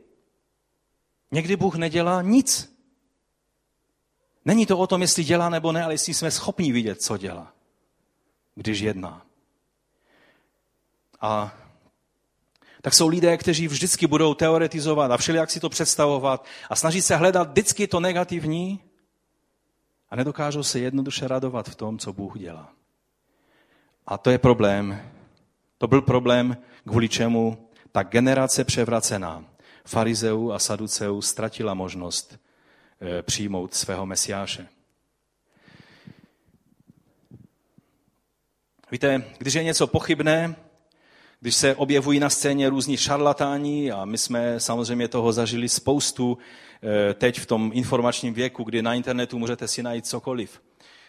[1.33, 2.76] Někdy Bůh nedělá nic.
[4.47, 7.53] Není to o tom, jestli dělá nebo ne, ale jestli jsme schopni vidět, co dělá,
[8.55, 9.27] když jedná.
[11.21, 11.55] A
[12.83, 17.17] tak jsou lidé, kteří vždycky budou teoretizovat a všelijak si to představovat a snaží se
[17.17, 18.81] hledat vždycky to negativní
[20.11, 22.73] a nedokážou se jednoduše radovat v tom, co Bůh dělá.
[24.07, 25.11] A to je problém.
[25.79, 26.57] To byl problém,
[26.89, 29.45] kvůli čemu ta generace převracená
[29.85, 32.39] farizeů a saduceů ztratila možnost
[33.23, 34.69] přijmout svého mesiáše.
[38.91, 40.57] Víte, když je něco pochybné,
[41.41, 46.39] když se objevují na scéně různí šarlatáni a my jsme samozřejmě toho zažili spoustu
[46.83, 50.63] eh, teď v tom informačním věku, kdy na internetu můžete si najít cokoliv.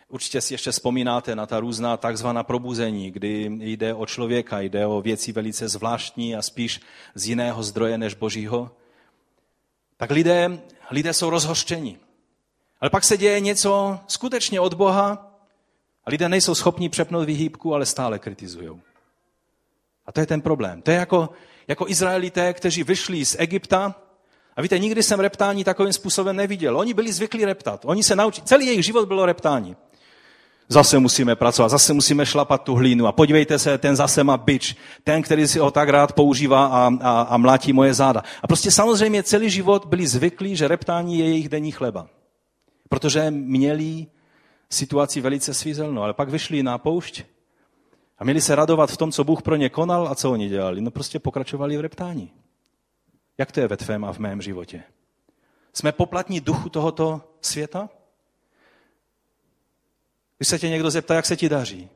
[0.10, 5.02] Určitě si ještě vzpomínáte na ta různá takzvaná probuzení, kdy jde o člověka, jde o
[5.02, 6.82] věci velice zvláštní a spíš
[7.15, 8.71] z jiného zdroje než božího.
[9.97, 10.60] Tak lidé
[10.91, 12.00] lidé jsou rozhořčeni.
[12.82, 15.32] Ale pak se děje něco skutečně od Boha
[16.06, 18.82] a lidé nejsou schopni přepnout vyhýbku, ale stále kritizují.
[20.06, 20.82] A to je ten problém.
[20.82, 21.30] To je jako,
[21.67, 23.95] jako Izraelité, kteří vyšli z Egypta
[24.56, 26.78] a víte, nikdy jsem reptání takovým způsobem neviděl.
[26.78, 27.82] Oni byli zvyklí reptat.
[27.86, 28.47] Oni se naučili.
[28.47, 29.76] Celý jejich život bylo reptání.
[30.69, 33.08] Zase musíme pracovat, zase musíme šlapat tu hlínu.
[33.08, 34.75] A podívejte se, ten zase má byč.
[35.03, 38.23] Ten, který si ho tak rád používá a, a, a mlátí moje záda.
[38.41, 42.08] A prostě samozřejmě celý život byli zvyklí, že reptání je jejich denní chleba.
[42.89, 44.08] Protože měli
[44.69, 46.01] situaci velice svízelnou.
[46.01, 47.23] Ale pak vyšli na poušť
[48.19, 50.82] a měli se radovat v tom, co Bůh pro ně konal a co oni dělali.
[50.82, 52.32] No prostě pokračovali v reptání.
[53.38, 54.84] Jak to je ve tvém a v mém životě?
[55.73, 57.89] Jsme poplatní duchu tohoto světa?
[60.38, 61.89] Když se tě někdo zeptá, jak se ti daří.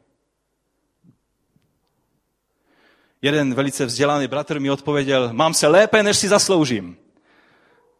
[3.21, 6.97] Jeden velice vzdělaný bratr mi odpověděl, mám se lépe, než si zasloužím.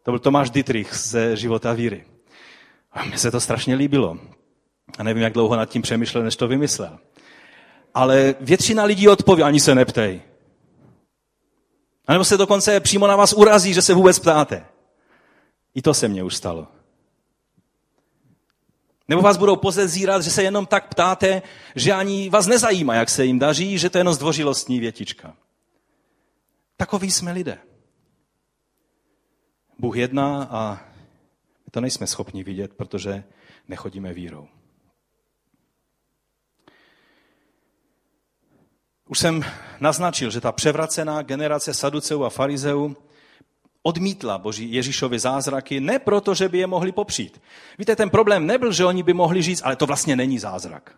[0.04, 2.06] To byl Tomáš Dietrich ze života víry.
[2.92, 4.18] A mně se to strašně líbilo.
[4.98, 7.00] A nevím, jak dlouho nad tím přemýšlel, než to vymyslel.
[7.94, 10.22] Ale většina lidí odpoví, ani se neptej.
[12.08, 14.66] A nebo se dokonce přímo na vás urazí, že se vůbec ptáte.
[15.76, 16.68] I to se mně už stalo.
[19.12, 21.42] Nebo vás budou pozezírat, že se jenom tak ptáte,
[21.76, 25.36] že ani vás nezajímá, jak se jim daří, že to je jenom zdvořilostní větička.
[26.78, 27.58] Takový jsme lidé.
[29.80, 30.80] Bůh jedná a
[31.66, 33.24] my to nejsme schopni vidět, protože
[33.68, 34.48] nechodíme vírou.
[39.08, 39.44] Už jsem
[39.80, 42.98] naznačil, že ta převracená generace saduceů a farizeů
[43.84, 47.42] odmítla Boží Ježíšovi zázraky, ne proto, že by je mohli popřít.
[47.78, 50.96] Víte, ten problém nebyl, že oni by mohli říct, ale to vlastně není zázrak.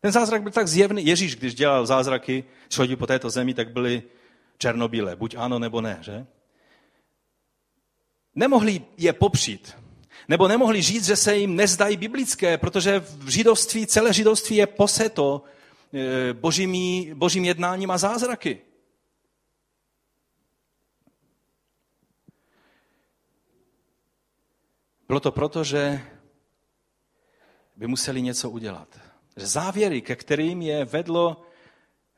[0.00, 1.06] Ten zázrak byl tak zjevný.
[1.06, 2.44] Ježíš, když dělal zázraky,
[2.74, 4.02] chodil po této zemi, tak byly
[4.58, 6.26] černobílé, buď ano nebo ne, že?
[8.34, 9.76] Nemohli je popřít.
[10.28, 15.42] Nebo nemohli říct, že se jim nezdají biblické, protože v židovství, celé židovství je poseto
[15.94, 18.60] eh, božími, božím jednáním a zázraky.
[25.08, 26.02] Bylo to proto, že
[27.76, 29.00] by museli něco udělat.
[29.36, 31.42] Závěry, ke kterým je vedlo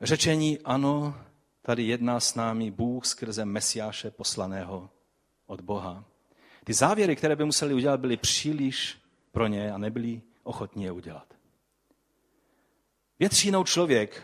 [0.01, 1.15] řečení, ano,
[1.63, 4.91] tady jedná s námi Bůh skrze Mesiáše poslaného
[5.47, 6.05] od Boha.
[6.65, 8.99] Ty závěry, které by museli udělat, byly příliš
[9.33, 11.35] pro ně a nebyli ochotní je udělat.
[13.19, 14.23] Většinou člověk,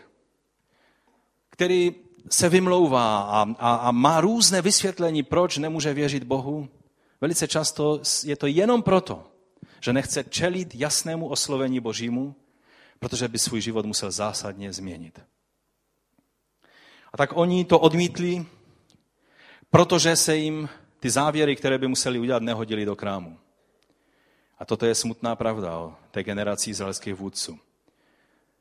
[1.49, 1.95] který
[2.31, 6.69] se vymlouvá a, a, a má různé vysvětlení, proč nemůže věřit Bohu,
[7.21, 9.31] Velice často je to jenom proto,
[9.79, 12.35] že nechce čelit jasnému oslovení Božímu,
[12.99, 15.19] protože by svůj život musel zásadně změnit.
[17.13, 18.45] A tak oni to odmítli,
[19.69, 23.37] protože se jim ty závěry, které by museli udělat, nehodili do krámu.
[24.59, 27.59] A toto je smutná pravda o té generaci izraelských vůdců,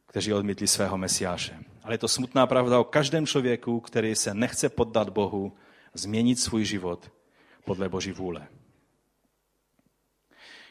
[0.06, 1.58] kteří odmítli svého mesiáše.
[1.82, 5.52] Ale je to smutná pravda o každém člověku, který se nechce poddat Bohu,
[5.94, 7.10] změnit svůj život
[7.64, 8.48] podle Boží vůle.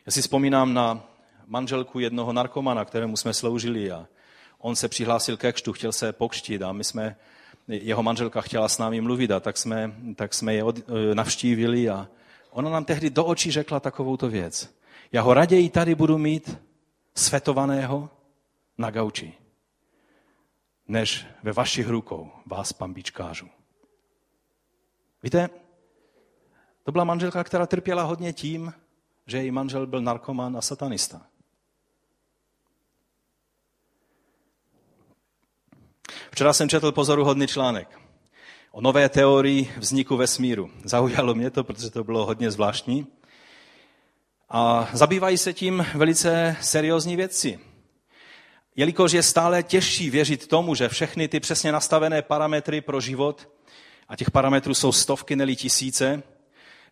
[0.06, 1.04] Já si vzpomínám na
[1.48, 4.08] manželku jednoho narkomana, kterému jsme sloužili a
[4.58, 7.16] on se přihlásil ke křtu, chtěl se pokštit a my jsme,
[7.68, 11.90] jeho manželka chtěla s námi mluvit a tak jsme, tak jsme je od, eh, navštívili
[11.90, 12.08] a
[12.52, 14.76] ona nám tehdy do očí řekla takovouto věc.
[15.12, 16.58] Já ho raději tady budu mít
[17.16, 18.10] svetovaného
[18.78, 19.34] na gauči,
[20.88, 23.50] než ve vašich rukou vás, pambičkářů.
[25.24, 25.50] Víte,
[26.84, 28.74] to byla manželka, která trpěla hodně tím,
[29.28, 31.22] že její manžel byl narkoman a satanista.
[36.32, 38.00] Včera jsem četl pozoruhodný článek
[38.72, 40.72] o nové teorii vzniku vesmíru.
[40.84, 43.08] Zaujalo mě to, protože to bylo hodně zvláštní.
[44.50, 47.60] A zabývají se tím velice seriózní věci.
[48.76, 53.50] Jelikož je stále těžší věřit tomu, že všechny ty přesně nastavené parametry pro život,
[54.10, 56.24] a těch parametrů jsou stovky, neli tisíce,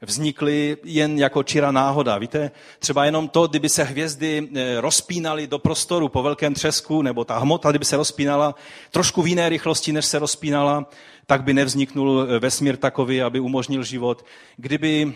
[0.02, 2.18] vznikly jen jako čira náhoda.
[2.18, 7.26] Víte, třeba jenom to, kdyby se hvězdy eh, rozpínaly do prostoru po velkém třesku, nebo
[7.26, 8.56] ta hmota, kdyby se rozpínala
[8.92, 10.90] trošku v jiné rychlosti, než se rozpínala,
[11.26, 14.26] tak by nevzniknul eh, vesmír takový, aby umožnil život.
[14.58, 15.14] Kdyby,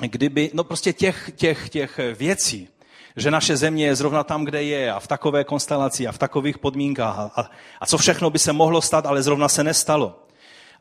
[0.00, 2.68] kdyby no prostě těch, těch, těch věcí,
[3.16, 6.58] že naše země je zrovna tam, kde je a v takové konstelaci a v takových
[6.58, 10.26] podmínkách a, a, a co všechno by se mohlo stát, ale zrovna se nestalo.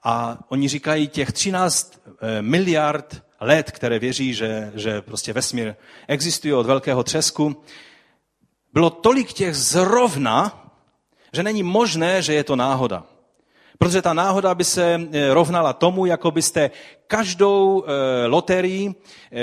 [0.03, 5.75] A oni říkají, těch 13 eh, miliard let, které věří, že, že prostě vesmír
[6.07, 7.63] existuje od velkého třesku,
[8.73, 10.71] bylo tolik těch zrovna,
[11.33, 13.03] že není možné, že je to náhoda.
[13.77, 16.71] Protože ta náhoda by se eh, rovnala tomu, jako byste
[17.07, 18.95] každou eh, loterii,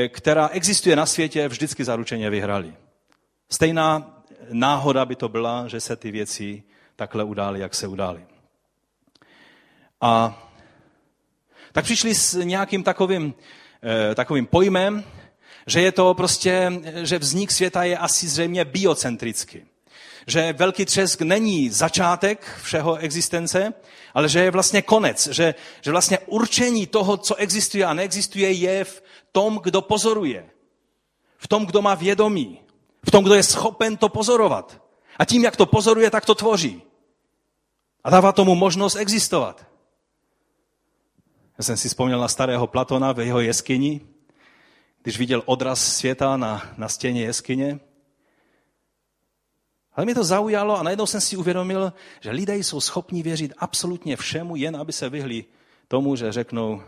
[0.08, 2.74] která existuje na světě, vždycky zaručeně vyhrali.
[3.50, 6.62] Stejná náhoda by to byla, že se ty věci
[6.96, 8.26] takhle udály, jak se udály.
[10.00, 10.42] A
[11.72, 13.61] tak přišli s nějakým takovým, eh,
[14.14, 15.04] takovým pojmem,
[15.66, 19.62] že je to prostě, že vznik světa je asi zřejmě biocentrický.
[20.26, 23.72] Že velký třesk není začátek všeho existence,
[24.14, 25.26] ale že je vlastně konec.
[25.26, 30.46] Že, že vlastně určení toho, co existuje a neexistuje, je v tom, kdo pozoruje.
[31.38, 32.58] V tom, kdo má vědomí.
[33.06, 34.82] V tom, kdo je schopen to pozorovat.
[35.18, 36.82] A tím, jak to pozoruje, tak to tvoří.
[38.04, 39.71] A dává tomu možnost existovat.
[41.62, 44.00] Já jsem si vzpomněl na starého Platona ve jeho jeskyni,
[45.02, 47.80] když viděl odraz světa na, na stěně jeskyně.
[49.94, 54.16] Ale mě to zaujalo a najednou jsem si uvědomil, že lidé jsou schopni věřit absolutně
[54.16, 55.44] všemu, jen aby se vyhli
[55.88, 56.82] tomu, že řeknou,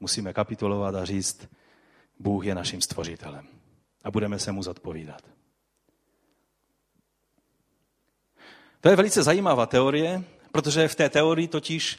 [0.00, 1.48] musíme kapitulovat a říct,
[2.18, 3.46] Bůh je naším stvořitelem
[4.04, 5.22] a budeme se mu zodpovídat.
[8.80, 11.98] To je velice zajímavá teorie, protože v té teorii totiž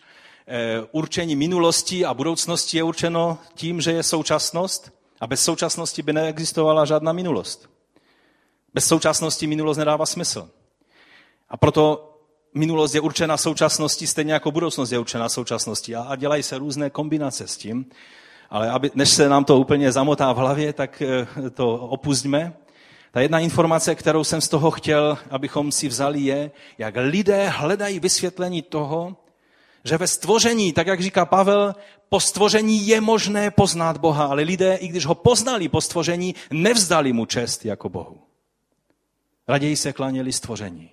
[0.92, 6.86] určení minulosti a budoucnosti je určeno tím, že je současnost a bez současnosti by neexistovala
[6.86, 7.70] žádná minulost.
[8.74, 10.50] Bez současnosti minulost nedává smysl.
[11.50, 12.10] A proto
[12.54, 15.96] minulost je určena současností, stejně jako budoucnost je určena současností.
[15.96, 17.86] A, dělají se různé kombinace s tím.
[18.50, 22.54] Ale aby, než se nám to úplně zamotá v hlavě, tak eh, to opustíme.
[23.12, 28.00] Ta jedna informace, kterou jsem z toho chtěl, abychom si vzali, je, jak lidé hledají
[28.00, 29.16] vysvětlení toho,
[29.84, 31.76] že ve stvoření, tak jak říká Pavel,
[32.10, 37.14] po stvoření je možné poznat Boha, ale lidé, i když ho poznali po stvoření, nevzdali
[37.14, 38.22] mu čest jako Bohu.
[39.48, 40.92] Raději se klaněli stvoření.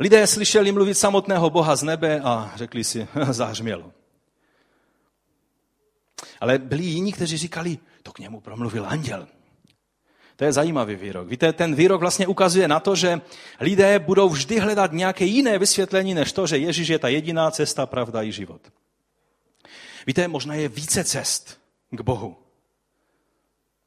[0.00, 3.92] Lidé slyšeli mluvit samotného Boha z nebe a řekli si, zahřmělo.
[6.40, 9.28] Ale byli jiní, kteří říkali, to k němu promluvil anděl.
[10.40, 11.28] To je zajímavý výrok.
[11.28, 13.20] Víte, ten výrok vlastně ukazuje na to, že
[13.60, 17.86] lidé budou vždy hledat nějaké jiné vysvětlení, než to, že Ježíš je ta jediná cesta,
[17.86, 18.72] pravda i život.
[20.06, 22.36] Víte, možná je více cest k Bohu.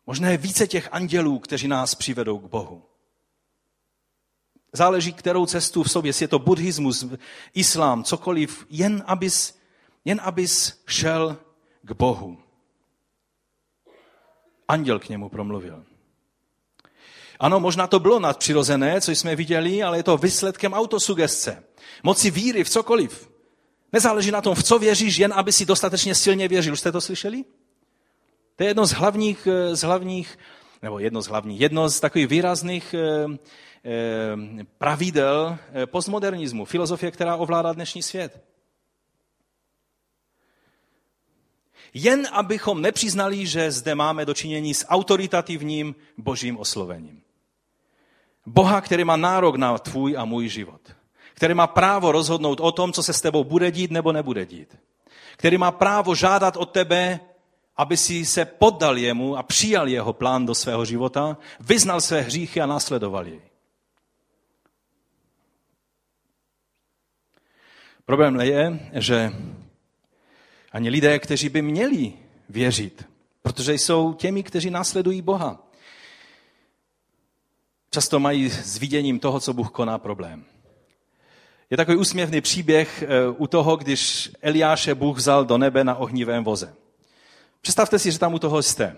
[0.06, 2.84] Možná je více těch andělů, kteří nás přivedou k Bohu.
[4.74, 7.06] Záleží, kterou cestu v sobě, jestli je to buddhismus,
[7.54, 9.60] islám, cokoliv, jen abys,
[10.06, 11.38] jen abys šel
[11.82, 12.38] k Bohu.
[14.68, 15.86] Anděl k němu promluvil.
[17.40, 21.64] Ano, možná to bylo nadpřirozené, co jsme viděli, ale je to výsledkem autosugestce.
[22.04, 23.30] Moci víry v cokoliv.
[23.94, 26.74] Nezáleží na tom, v co věříš, jen aby si dostatečně silně věřil.
[26.74, 27.44] Už jste to slyšeli?
[28.56, 30.40] To je jedno z hlavních, eh, z hlavních
[30.82, 33.28] nebo jedno z hlavních, jedno z takových výrazných eh,
[33.86, 38.44] eh, pravidel postmodernismu, filozofie, která ovládá dnešní svět.
[41.94, 47.23] Jen abychom nepřiznali, že zde máme dočinění s autoritativním božím oslovením.
[48.46, 50.82] Boha, který má nárok na tvůj a můj život.
[51.34, 54.78] Který má právo rozhodnout o tom, co se s tebou bude dít nebo nebude dít.
[55.38, 57.20] Který má právo žádat od tebe,
[57.78, 62.62] aby si se poddal jemu a přijal jeho plán do svého života, vyznal své hříchy
[62.62, 63.42] a následoval jej.
[68.06, 69.32] Problém je, že
[70.72, 72.14] ani lidé, kteří by měli
[72.50, 73.08] věřit,
[73.42, 75.63] protože jsou těmi, kteří následují Boha,
[77.94, 80.44] často mají s viděním toho, co Bůh koná problém.
[81.70, 86.44] Je takový úsměvný příběh eh, u toho, když Eliáše Bůh vzal do nebe na ohnivém
[86.44, 86.74] voze.
[87.62, 88.96] Představte si, že tam u toho jste.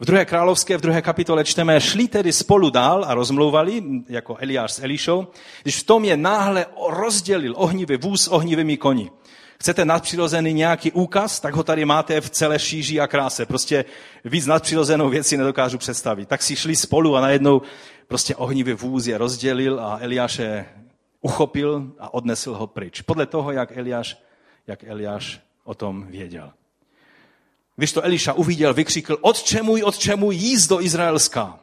[0.00, 4.72] V druhé královské, v druhé kapitole čteme, šli tedy spolu dál a rozmlouvali, jako Eliáš
[4.72, 5.26] s Elišou,
[5.62, 9.10] když v tom je náhle rozdělil ohnivý vůz s ohnivými koni.
[9.60, 13.46] Chcete nadpřirozený nějaký úkaz, tak ho tady máte v celé šíži a kráse.
[13.46, 13.84] Prostě
[14.24, 16.28] víc nadpřirozenou věci nedokážu představit.
[16.28, 17.62] Tak si šli spolu a najednou
[18.10, 20.66] prostě ohnivý vůz je rozdělil a Eliáše
[21.20, 23.00] uchopil a odnesl ho pryč.
[23.00, 24.22] Podle toho, jak Eliáš,
[24.66, 26.52] jak Eliáš o tom věděl.
[27.76, 31.58] Když to Eliša uviděl, vykřikl, otče můj, otče můj, jízdo izraelská.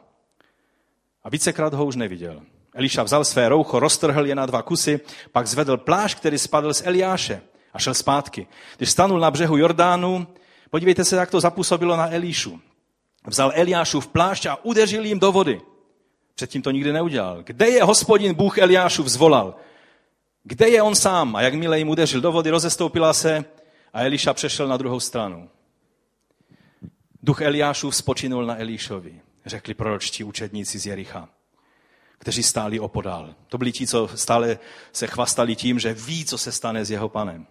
[1.24, 2.42] A vícekrát ho už neviděl.
[2.74, 5.00] Eliša vzal své roucho, roztrhl je na dva kusy,
[5.32, 7.40] pak zvedl plášť, který spadl z Eliáše
[7.72, 8.46] a šel zpátky.
[8.76, 10.26] Když stanul na břehu Jordánu,
[10.70, 12.60] podívejte se, jak to zapůsobilo na Elíšu.
[13.26, 15.60] Vzal Eliášu v plášť a udeřil jim do vody.
[16.38, 17.42] Předtím to nikdy neudělal.
[17.42, 19.54] Kde je hospodin Bůh Eliášu vzvolal?
[20.42, 21.36] Kde je on sám?
[21.36, 23.44] A jakmile jim udeřil do vody, rozestoupila se
[23.92, 25.50] a Eliša přešel na druhou stranu.
[27.22, 31.28] Duch Eliášův spočinul na Elíšovi, řekli proročtí učedníci z Jericha,
[32.18, 33.34] kteří stáli opodál.
[33.48, 34.58] To byli ti, co stále
[34.92, 37.46] se chvastali tím, že ví, co se stane s jeho panem.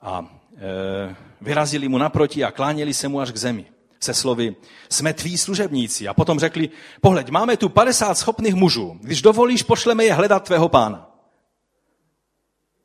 [0.00, 3.66] A e, vyrazili mu naproti a kláněli se mu až k zemi
[4.00, 4.56] se slovy,
[4.90, 6.08] jsme tví služebníci.
[6.08, 6.70] A potom řekli,
[7.00, 8.98] pohleď, máme tu 50 schopných mužů.
[9.00, 11.10] Když dovolíš, pošleme je hledat tvého pána.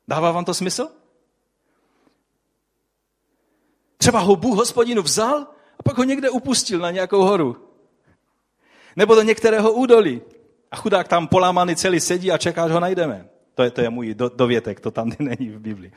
[0.08, 0.88] Dává vám to smysl?
[3.96, 5.46] Třeba ho Bůh hospodinu vzal
[5.78, 7.56] a pak ho někde upustil na nějakou horu.
[8.96, 10.22] Nebo do některého údolí.
[10.70, 13.28] A chudák tam polámaný celý sedí a čeká, že ho najdeme.
[13.54, 15.92] To je, to je můj do, dovětek, to tam není v Biblii.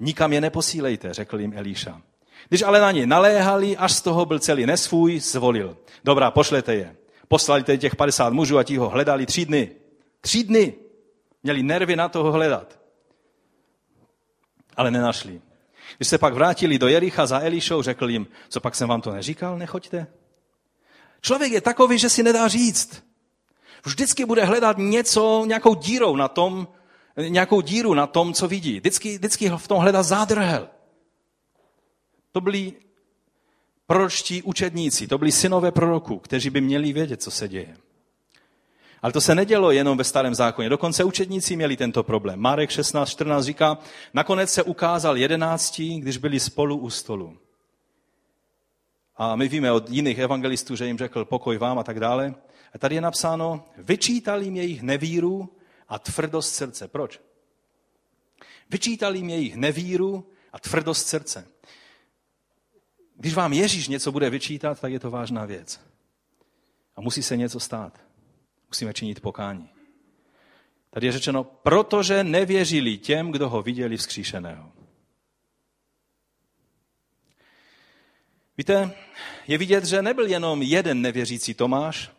[0.00, 2.02] Nikam je neposílejte, řekl jim Elíša.
[2.52, 5.76] Když ale na ně naléhali, až z toho byl celý nesvůj, zvolil.
[6.04, 6.96] Dobrá, pošlete je.
[7.28, 9.70] Poslali tedy těch 50 mužů a ti ho hledali tři dny.
[10.20, 10.74] Tři dny.
[11.42, 12.78] Měli nervy na toho hledat.
[14.76, 15.40] Ale nenašli.
[15.96, 19.12] Když se pak vrátili do Jericha za Elišou, řekl jim, co pak jsem vám to
[19.12, 20.06] neříkal, nechoďte.
[21.20, 23.04] Člověk je takový, že si nedá říct.
[23.84, 26.68] Vždycky bude hledat něco, nějakou dírou na tom,
[27.28, 28.80] nějakou díru na tom, co vidí.
[28.80, 30.68] Vždycky, vždycky v tom hledá zádrhel.
[32.32, 32.72] To byli
[33.86, 37.76] proročtí učedníci, to byli synové proroků, kteří by měli vědět, co se děje.
[39.02, 40.68] Ale to se nedělo jenom ve starém zákoně.
[40.68, 42.40] Dokonce učedníci měli tento problém.
[42.40, 43.78] Marek 16.14 říká,
[44.14, 47.38] nakonec se ukázal jedenácti, když byli spolu u stolu.
[49.16, 52.34] A my víme od jiných evangelistů, že jim řekl pokoj vám a tak dále.
[52.74, 55.56] A tady je napsáno, vyčítal jim jejich nevíru
[55.88, 56.88] a tvrdost srdce.
[56.88, 57.20] Proč?
[58.70, 61.51] Vyčítal jim jejich nevíru a tvrdost srdce.
[63.16, 65.80] Když vám Ježíš něco bude vyčítat, tak je to vážná věc.
[66.96, 68.00] A musí se něco stát.
[68.68, 69.68] Musíme činit pokání.
[70.90, 74.72] Tady je řečeno, protože nevěřili těm, kdo ho viděli vzkříšeného.
[78.58, 78.94] Víte,
[79.48, 82.10] je vidět, že nebyl jenom jeden nevěřící Tomáš.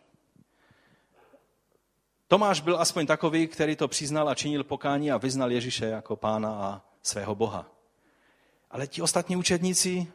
[2.28, 6.54] Tomáš byl aspoň takový, který to přiznal a činil pokání a vyznal Ježíše jako pána
[6.54, 7.70] a svého Boha.
[8.70, 10.06] Ale ti ostatní učedníci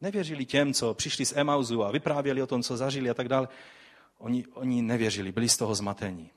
[0.00, 3.48] Nevěřili těm, co přišli z Emauzu a vyprávěli o tom, co zažili a tak dále.
[4.18, 6.30] Oni, oni nevěřili, byli z toho zmatení.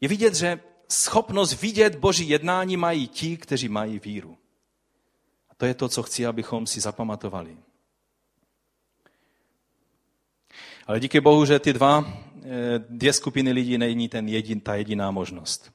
[0.00, 4.38] Je vidět, že schopnost vidět Boží jednání mají ti, kteří mají víru.
[5.50, 7.56] A to je to, co chci, abychom si zapamatovali.
[10.86, 12.04] Ale díky Bohu, že ty dva,
[12.42, 15.72] eh, dvě skupiny lidí není ten jedin, ta jediná možnost.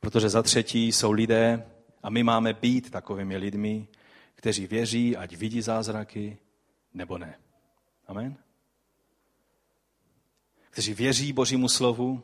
[0.00, 1.66] Protože za třetí jsou lidé,
[2.02, 3.88] a my máme být takovými lidmi,
[4.36, 6.38] kteří věří, ať vidí zázraky,
[6.94, 7.38] nebo ne.
[8.06, 8.36] Amen?
[10.70, 12.22] Kteří věří Božímu slovu,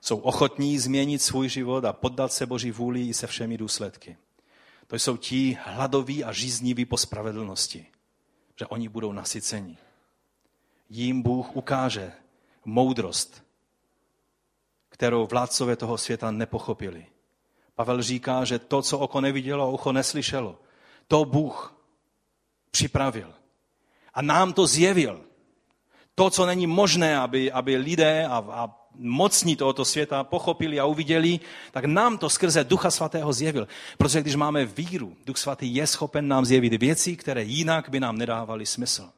[0.00, 4.16] jsou ochotní změnit svůj život a poddat se Boží vůli i se všemi důsledky.
[4.86, 7.86] To jsou ti hladoví a žízniví po spravedlnosti,
[8.58, 9.78] že oni budou nasyceni.
[10.90, 12.12] Jím Bůh ukáže
[12.64, 13.44] moudrost,
[14.88, 17.06] kterou vládcové toho světa nepochopili.
[17.74, 20.58] Pavel říká, že to, co oko nevidělo, ucho neslyšelo,
[21.08, 21.74] to Bůh
[22.70, 23.34] připravil.
[24.14, 25.20] A nám to zjevil.
[26.14, 31.40] To, co není možné, aby, aby lidé a, a mocní tohoto světa pochopili a uviděli,
[31.70, 33.68] tak nám to skrze Ducha Svatého zjevil.
[33.98, 38.18] Protože když máme víru, Duch Svatý je schopen nám zjevit věci, které jinak by nám
[38.18, 39.08] nedávaly smysl.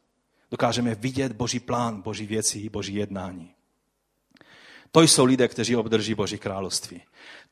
[0.51, 3.51] Dokážeme vidět Boží plán, Boží věci, Boží jednání.
[4.93, 7.03] To jsou lidé, kteří obdrží Boží království.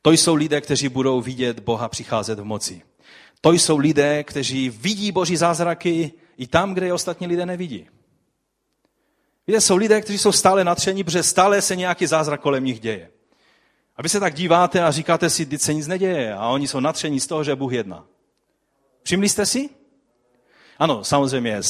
[0.01, 2.81] To jsou lidé, kteří budou vidět Boha přicházet v moci.
[3.45, 7.87] To jsou lidé, kteří vidí Boží zázraky i tam, kde je ostatní lidé nevidí.
[9.47, 13.11] Víte, jsou lidé, kteří jsou stále natření, protože stále se nějaký zázrak kolem nich děje.
[13.95, 16.33] A vy se tak díváte a říkáte si, že se nic neděje.
[16.33, 18.05] A oni jsou natření z toho, že Bůh jedná.
[19.03, 19.69] Všimli jste si?
[20.79, 21.61] Ano, samozřejmě,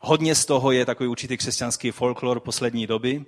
[0.00, 3.24] hodně z toho je takový určitý křesťanský folklor poslední doby,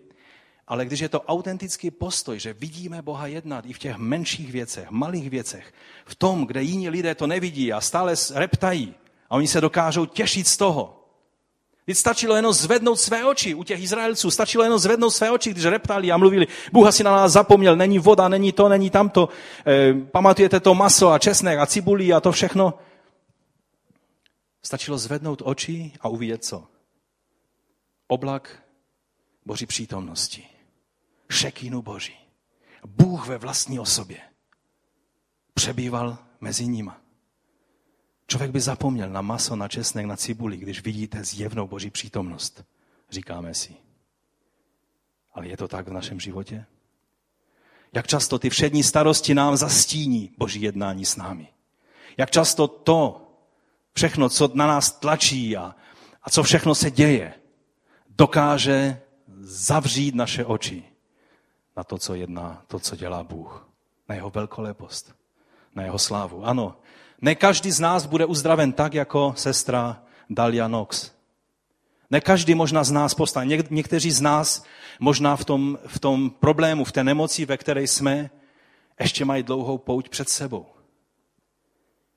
[0.71, 4.91] ale když je to autentický postoj, že vidíme Boha jednat i v těch menších věcech,
[4.91, 8.95] malých věcech, v tom, kde jiní lidé to nevidí a stále reptají
[9.31, 10.97] a oni se dokážou těšit z toho,
[11.87, 14.31] Teď stačilo jenom zvednout své oči u těch Izraelců.
[14.31, 17.99] Stačilo jenom zvednout své oči, když reptali a mluvili, Bůh asi na nás zapomněl, není
[17.99, 19.29] voda, není to, není tamto.
[19.67, 22.75] E, pamatujete to maso a česnek a cibulí a to všechno.
[24.63, 26.65] Stačilo zvednout oči a uvidět co?
[28.07, 28.63] Oblak
[29.47, 30.50] Boží přítomnosti.
[31.31, 32.17] Šekínu Boží.
[32.87, 34.21] Bůh ve vlastní osobě
[35.55, 37.01] přebýval mezi nima.
[38.27, 42.65] Člověk by zapomněl na maso, na česnek, na cibuli, když vidíte zjevnou Boží přítomnost,
[43.11, 43.75] říkáme si.
[45.35, 46.67] Ale je to tak v našem životě?
[47.93, 51.49] Jak často ty všední starosti nám zastíní Boží jednání s námi?
[52.17, 53.27] Jak často to,
[53.93, 55.75] všechno, co na nás tlačí a,
[56.23, 57.35] a co všechno se děje,
[58.09, 59.01] dokáže
[59.41, 60.90] zavřít naše oči
[61.77, 63.69] na to, co jedná, to, co dělá Bůh,
[64.09, 65.15] na jeho velkolepost,
[65.75, 66.45] na jeho slávu.
[66.45, 66.77] Ano,
[67.21, 71.11] ne každý z nás bude uzdraven tak, jako sestra Dalia Nox.
[72.11, 73.47] Ne každý možná z nás postane.
[73.47, 74.65] Něk- někteří z nás
[75.01, 78.31] možná v tom, v tom problému, v té nemoci, ve které jsme,
[79.01, 80.67] ještě mají dlouhou pouť před sebou.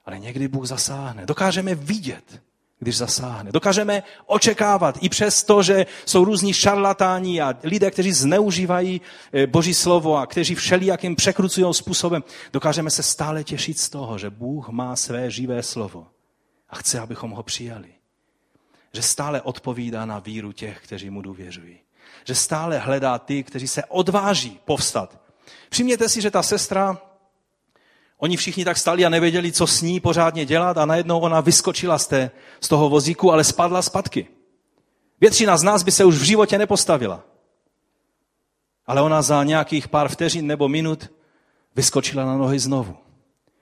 [0.05, 1.25] Ale někdy Bůh zasáhne.
[1.25, 2.41] Dokážeme vidět,
[2.80, 3.51] když zasáhne.
[3.51, 9.01] Dokážeme očekávat i přes to, že jsou různí šarlatáni a lidé, kteří zneužívají
[9.34, 12.24] eh, Boží slovo a kteří všelijakým překrucují způsobem.
[12.53, 16.07] Dokážeme se stále těšit z toho, že Bůh má své živé slovo
[16.69, 17.89] a chce, abychom ho přijali.
[18.93, 21.80] Že stále odpovídá na víru těch, kteří mu důvěřují.
[22.26, 25.19] Že stále hledá ty, kteří se odváží povstat.
[25.69, 26.97] Všimněte si, že ta sestra
[28.24, 31.97] Oni všichni tak stali a nevěděli, co s ní pořádně dělat a najednou ona vyskočila
[31.97, 34.28] z, té, z toho vozíku, ale spadla zpátky.
[35.21, 37.24] Většina z nás by se už v životě nepostavila.
[38.86, 41.11] Ale ona za nějakých pár vteřin nebo minut
[41.76, 42.95] vyskočila na nohy znovu.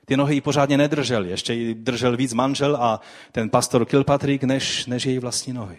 [0.06, 3.02] Ty nohy ji pořádně nedržely, ještě ji držel víc manžel a
[3.32, 5.78] ten pastor Kilpatrick, než, než její vlastní nohy.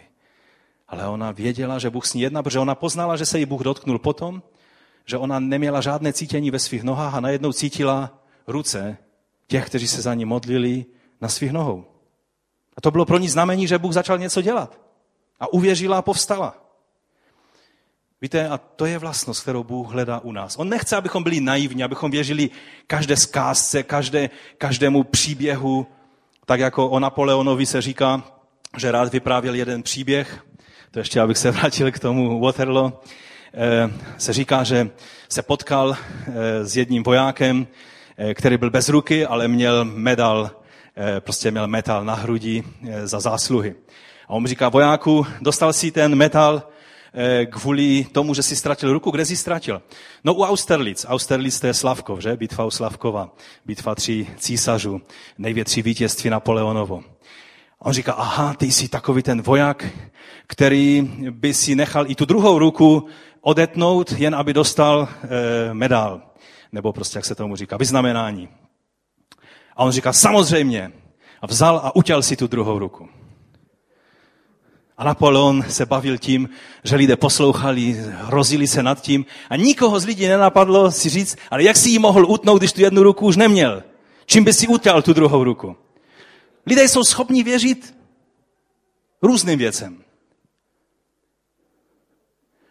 [0.87, 3.61] Ale ona věděla, že Bůh s ní jedná, protože ona poznala, že se jí Bůh
[3.61, 4.43] dotknul potom,
[5.05, 8.97] že ona neměla žádné cítění ve svých nohách a najednou cítila ruce
[9.47, 10.85] těch, kteří se za ní modlili
[11.21, 11.85] na svých nohou.
[12.77, 14.79] A to bylo pro ní znamení, že Bůh začal něco dělat.
[15.39, 16.63] A uvěřila a povstala.
[18.21, 20.55] Víte, a to je vlastnost, kterou Bůh hledá u nás.
[20.57, 22.49] On nechce, abychom byli naivní, abychom věřili
[22.87, 25.87] každé zkázce, každé, každému příběhu,
[26.45, 28.23] tak jako o Napoleonovi se říká,
[28.77, 30.45] že rád vyprávěl jeden příběh,
[30.91, 33.01] to ještě abych se vrátil k tomu Waterloo,
[33.53, 34.89] eh, se říká, že
[35.29, 37.67] se potkal eh, s jedním vojákem,
[38.33, 40.51] který byl bez ruky, ale měl medal,
[40.97, 43.75] eh, prostě měl metal na hrudi eh, za zásluhy.
[44.27, 46.63] A on říká, vojáku, dostal si ten metal
[47.49, 49.11] kvůli tomu, že si ztratil ruku.
[49.11, 49.81] Kde jsi ztratil?
[50.23, 51.05] No u Austerlitz.
[51.09, 52.37] Austerlitz to je Slavkov, že?
[52.37, 53.29] Bitva u Slavkova.
[53.65, 55.01] Bitva tří císařů.
[55.37, 57.03] Největší vítězství Napoleonovo.
[57.81, 59.85] A on říká, aha, ty jsi takový ten voják,
[60.47, 63.07] který by si nechal i tu druhou ruku
[63.41, 65.07] odetnout, jen aby dostal
[65.69, 66.21] e, medál
[66.73, 68.49] nebo prostě, jak se tomu říká, vyznamenání.
[69.75, 70.91] A on říká, samozřejmě.
[71.41, 73.09] A vzal a utěl si tu druhou ruku.
[74.97, 76.49] A Napoleon se bavil tím,
[76.83, 81.63] že lidé poslouchali, hrozili se nad tím a nikoho z lidí nenapadlo si říct, ale
[81.63, 83.83] jak si ji mohl utnout, když tu jednu ruku už neměl?
[84.25, 85.75] Čím by si utěl tu druhou ruku?
[86.65, 87.95] Lidé jsou schopni věřit
[89.21, 90.03] různým věcem.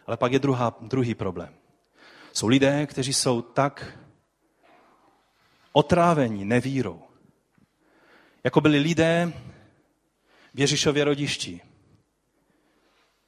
[0.07, 1.62] Ale pak je druhá, druhý problém.
[2.33, 3.99] Jsou lidé, kteří jsou tak
[5.71, 7.01] otrávení nevírou,
[8.43, 9.33] jako byli lidé
[10.53, 11.61] v Ježíšově rodišti.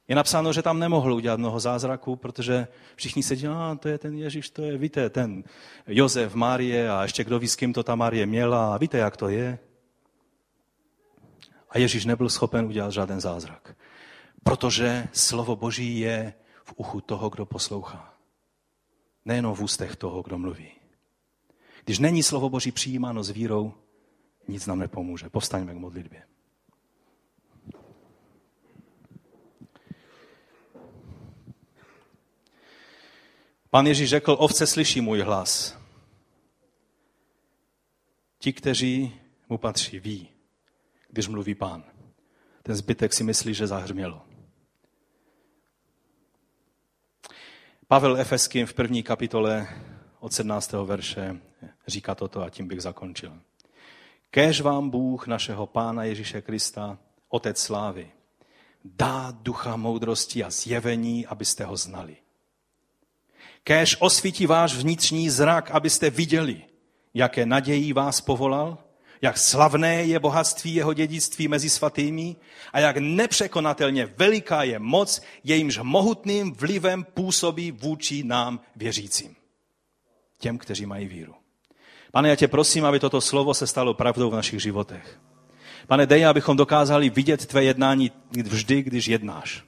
[0.08, 3.98] Je napsáno, že tam nemohl udělat mnoho zázraků, protože všichni se dělali, a to je
[3.98, 5.44] ten Ježíš, to je, víte, ten
[5.86, 9.16] Josef, Marie a ještě kdo ví, s kým to ta Marie měla a víte, jak
[9.16, 9.58] to je.
[11.70, 13.76] A Ježíš nebyl schopen udělat žádný zázrak.
[14.42, 16.34] Protože slovo Boží je
[16.64, 18.15] v uchu toho, kdo poslouchá.
[19.26, 20.70] Nejenom v ústech toho, kdo mluví.
[21.84, 23.74] Když není slovo Boží přijímáno s vírou,
[24.48, 25.28] nic nám nepomůže.
[25.28, 26.22] Povstaňme k modlitbě.
[33.70, 35.78] Pan Ježíš řekl, ovce slyší můj hlas.
[38.38, 40.28] Ti, kteří mu patří, ví,
[41.08, 41.84] když mluví pán.
[42.62, 44.25] Ten zbytek si myslí, že zahřmělo.
[47.88, 49.68] Pavel Efeským v první kapitole
[50.20, 50.72] od 17.
[50.72, 51.36] verše
[51.86, 53.32] říká toto a tím bych zakončil.
[54.30, 58.10] Kéž vám Bůh našeho Pána Ježíše Krista, Otec slávy,
[58.84, 62.16] dá ducha moudrosti a zjevení, abyste ho znali.
[63.64, 66.62] Kéž osvítí váš vnitřní zrak, abyste viděli,
[67.14, 68.78] jaké naději vás povolal,
[69.22, 72.36] jak slavné je bohatství jeho dědictví mezi svatými
[72.72, 79.36] a jak nepřekonatelně veliká je moc, jejímž mohutným vlivem působí vůči nám věřícím.
[80.38, 81.34] Těm, kteří mají víru.
[82.12, 85.20] Pane, já tě prosím, aby toto slovo se stalo pravdou v našich životech.
[85.86, 89.64] Pane, dej, abychom dokázali vidět tvé jednání vždy, když jednáš.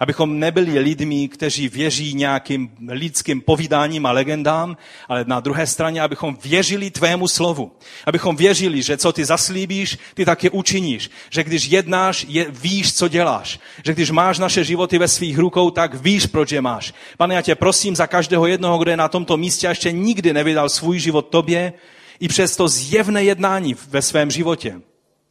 [0.00, 4.76] Abychom nebyli lidmi, kteří věří nějakým lidským povídáním a legendám,
[5.08, 7.72] ale na druhé straně, abychom věřili tvému slovu.
[8.06, 11.10] Abychom věřili, že co ty zaslíbíš, ty taky učiníš.
[11.30, 13.58] Že když jednáš, je, víš, co děláš.
[13.84, 16.94] Že když máš naše životy ve svých rukou, tak víš, proč je máš.
[17.16, 20.32] Pane, já tě prosím za každého jednoho, kdo je na tomto místě a ještě nikdy
[20.32, 21.72] nevydal svůj život tobě,
[22.20, 24.80] i přes to zjevné jednání ve svém životě,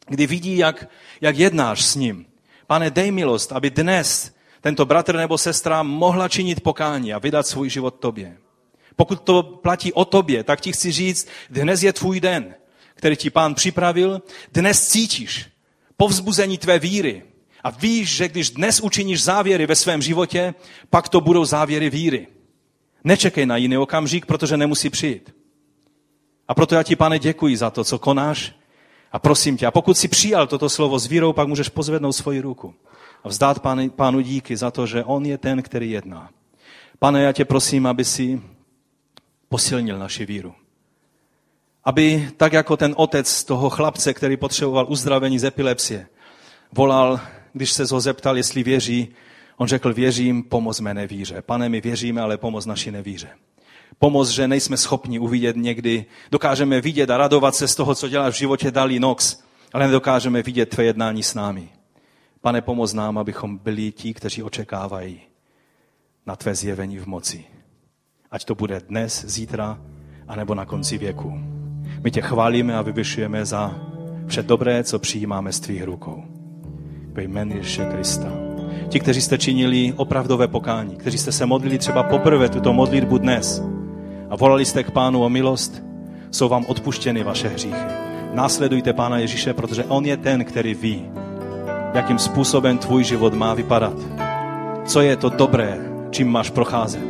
[0.08, 0.88] kdy vidí, jak,
[1.20, 2.26] jak jednáš s ním.
[2.66, 4.32] Pane, dej milost, aby dnes
[4.68, 8.36] tento bratr nebo sestra mohla činit pokání a vydat svůj život tobě.
[8.96, 12.54] Pokud to platí o tobě, tak ti chci říct, dnes je tvůj den,
[12.94, 15.46] který ti pán připravil, dnes cítíš
[15.96, 17.22] povzbuzení tvé víry
[17.64, 20.54] a víš, že když dnes učiníš závěry ve svém životě,
[20.90, 22.26] pak to budou závěry víry.
[23.04, 25.34] Nečekej na jiný okamžik, protože nemusí přijít.
[26.48, 28.52] A proto já ti, pane, děkuji za to, co konáš
[29.12, 32.40] a prosím tě, a pokud si přijal toto slovo s vírou, pak můžeš pozvednout svoji
[32.40, 32.74] ruku
[33.24, 36.30] a vzdát pánu, pánu díky za to, že on je ten, který jedná.
[36.98, 38.42] Pane, já tě prosím, aby si
[39.48, 40.54] posilnil naši víru.
[41.84, 46.06] Aby tak jako ten otec toho chlapce, který potřeboval uzdravení z epilepsie,
[46.72, 47.20] volal,
[47.52, 49.08] když se ho zeptal, jestli věří,
[49.56, 51.42] on řekl, věřím, pomoz mé nevíře.
[51.42, 53.28] Pane, my věříme, ale pomoz naší nevíře.
[53.98, 58.30] Pomoz, že nejsme schopni uvidět někdy, dokážeme vidět a radovat se z toho, co dělá
[58.30, 59.42] v životě Dalí Nox,
[59.72, 61.68] ale nedokážeme vidět tvé jednání s námi.
[62.40, 65.20] Pane, pomoz nám, abychom byli ti, kteří očekávají
[66.26, 67.44] na tvé zjevení v moci.
[68.30, 69.80] Ať to bude dnes, zítra,
[70.28, 71.32] anebo na konci věku.
[72.04, 73.74] My tě chválíme a vyvyšujeme za
[74.26, 76.24] vše dobré, co přijímáme z tvých rukou.
[77.12, 78.32] Ve jménu Ježíše Krista.
[78.88, 83.62] Ti, kteří jste činili opravdové pokání, kteří jste se modlili třeba poprvé tuto modlitbu dnes
[84.30, 85.82] a volali jste k Pánu o milost,
[86.30, 87.86] jsou vám odpuštěny vaše hříchy.
[88.32, 91.10] Následujte Pána Ježíše, protože On je ten, který ví,
[91.94, 93.94] jakým způsobem tvůj život má vypadat.
[94.86, 95.78] Co je to dobré,
[96.10, 97.02] čím máš procházet.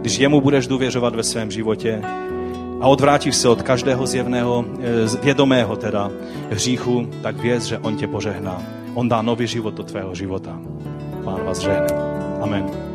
[0.00, 2.02] Když jemu budeš důvěřovat ve svém životě
[2.80, 6.10] a odvrátíš se od každého zjevného, eh, vědomého teda
[6.50, 8.62] hříchu, tak věz, že on tě požehná.
[8.94, 10.58] On dá nový život do tvého života.
[11.24, 11.86] Pán vás žehne.
[12.40, 12.93] Amen.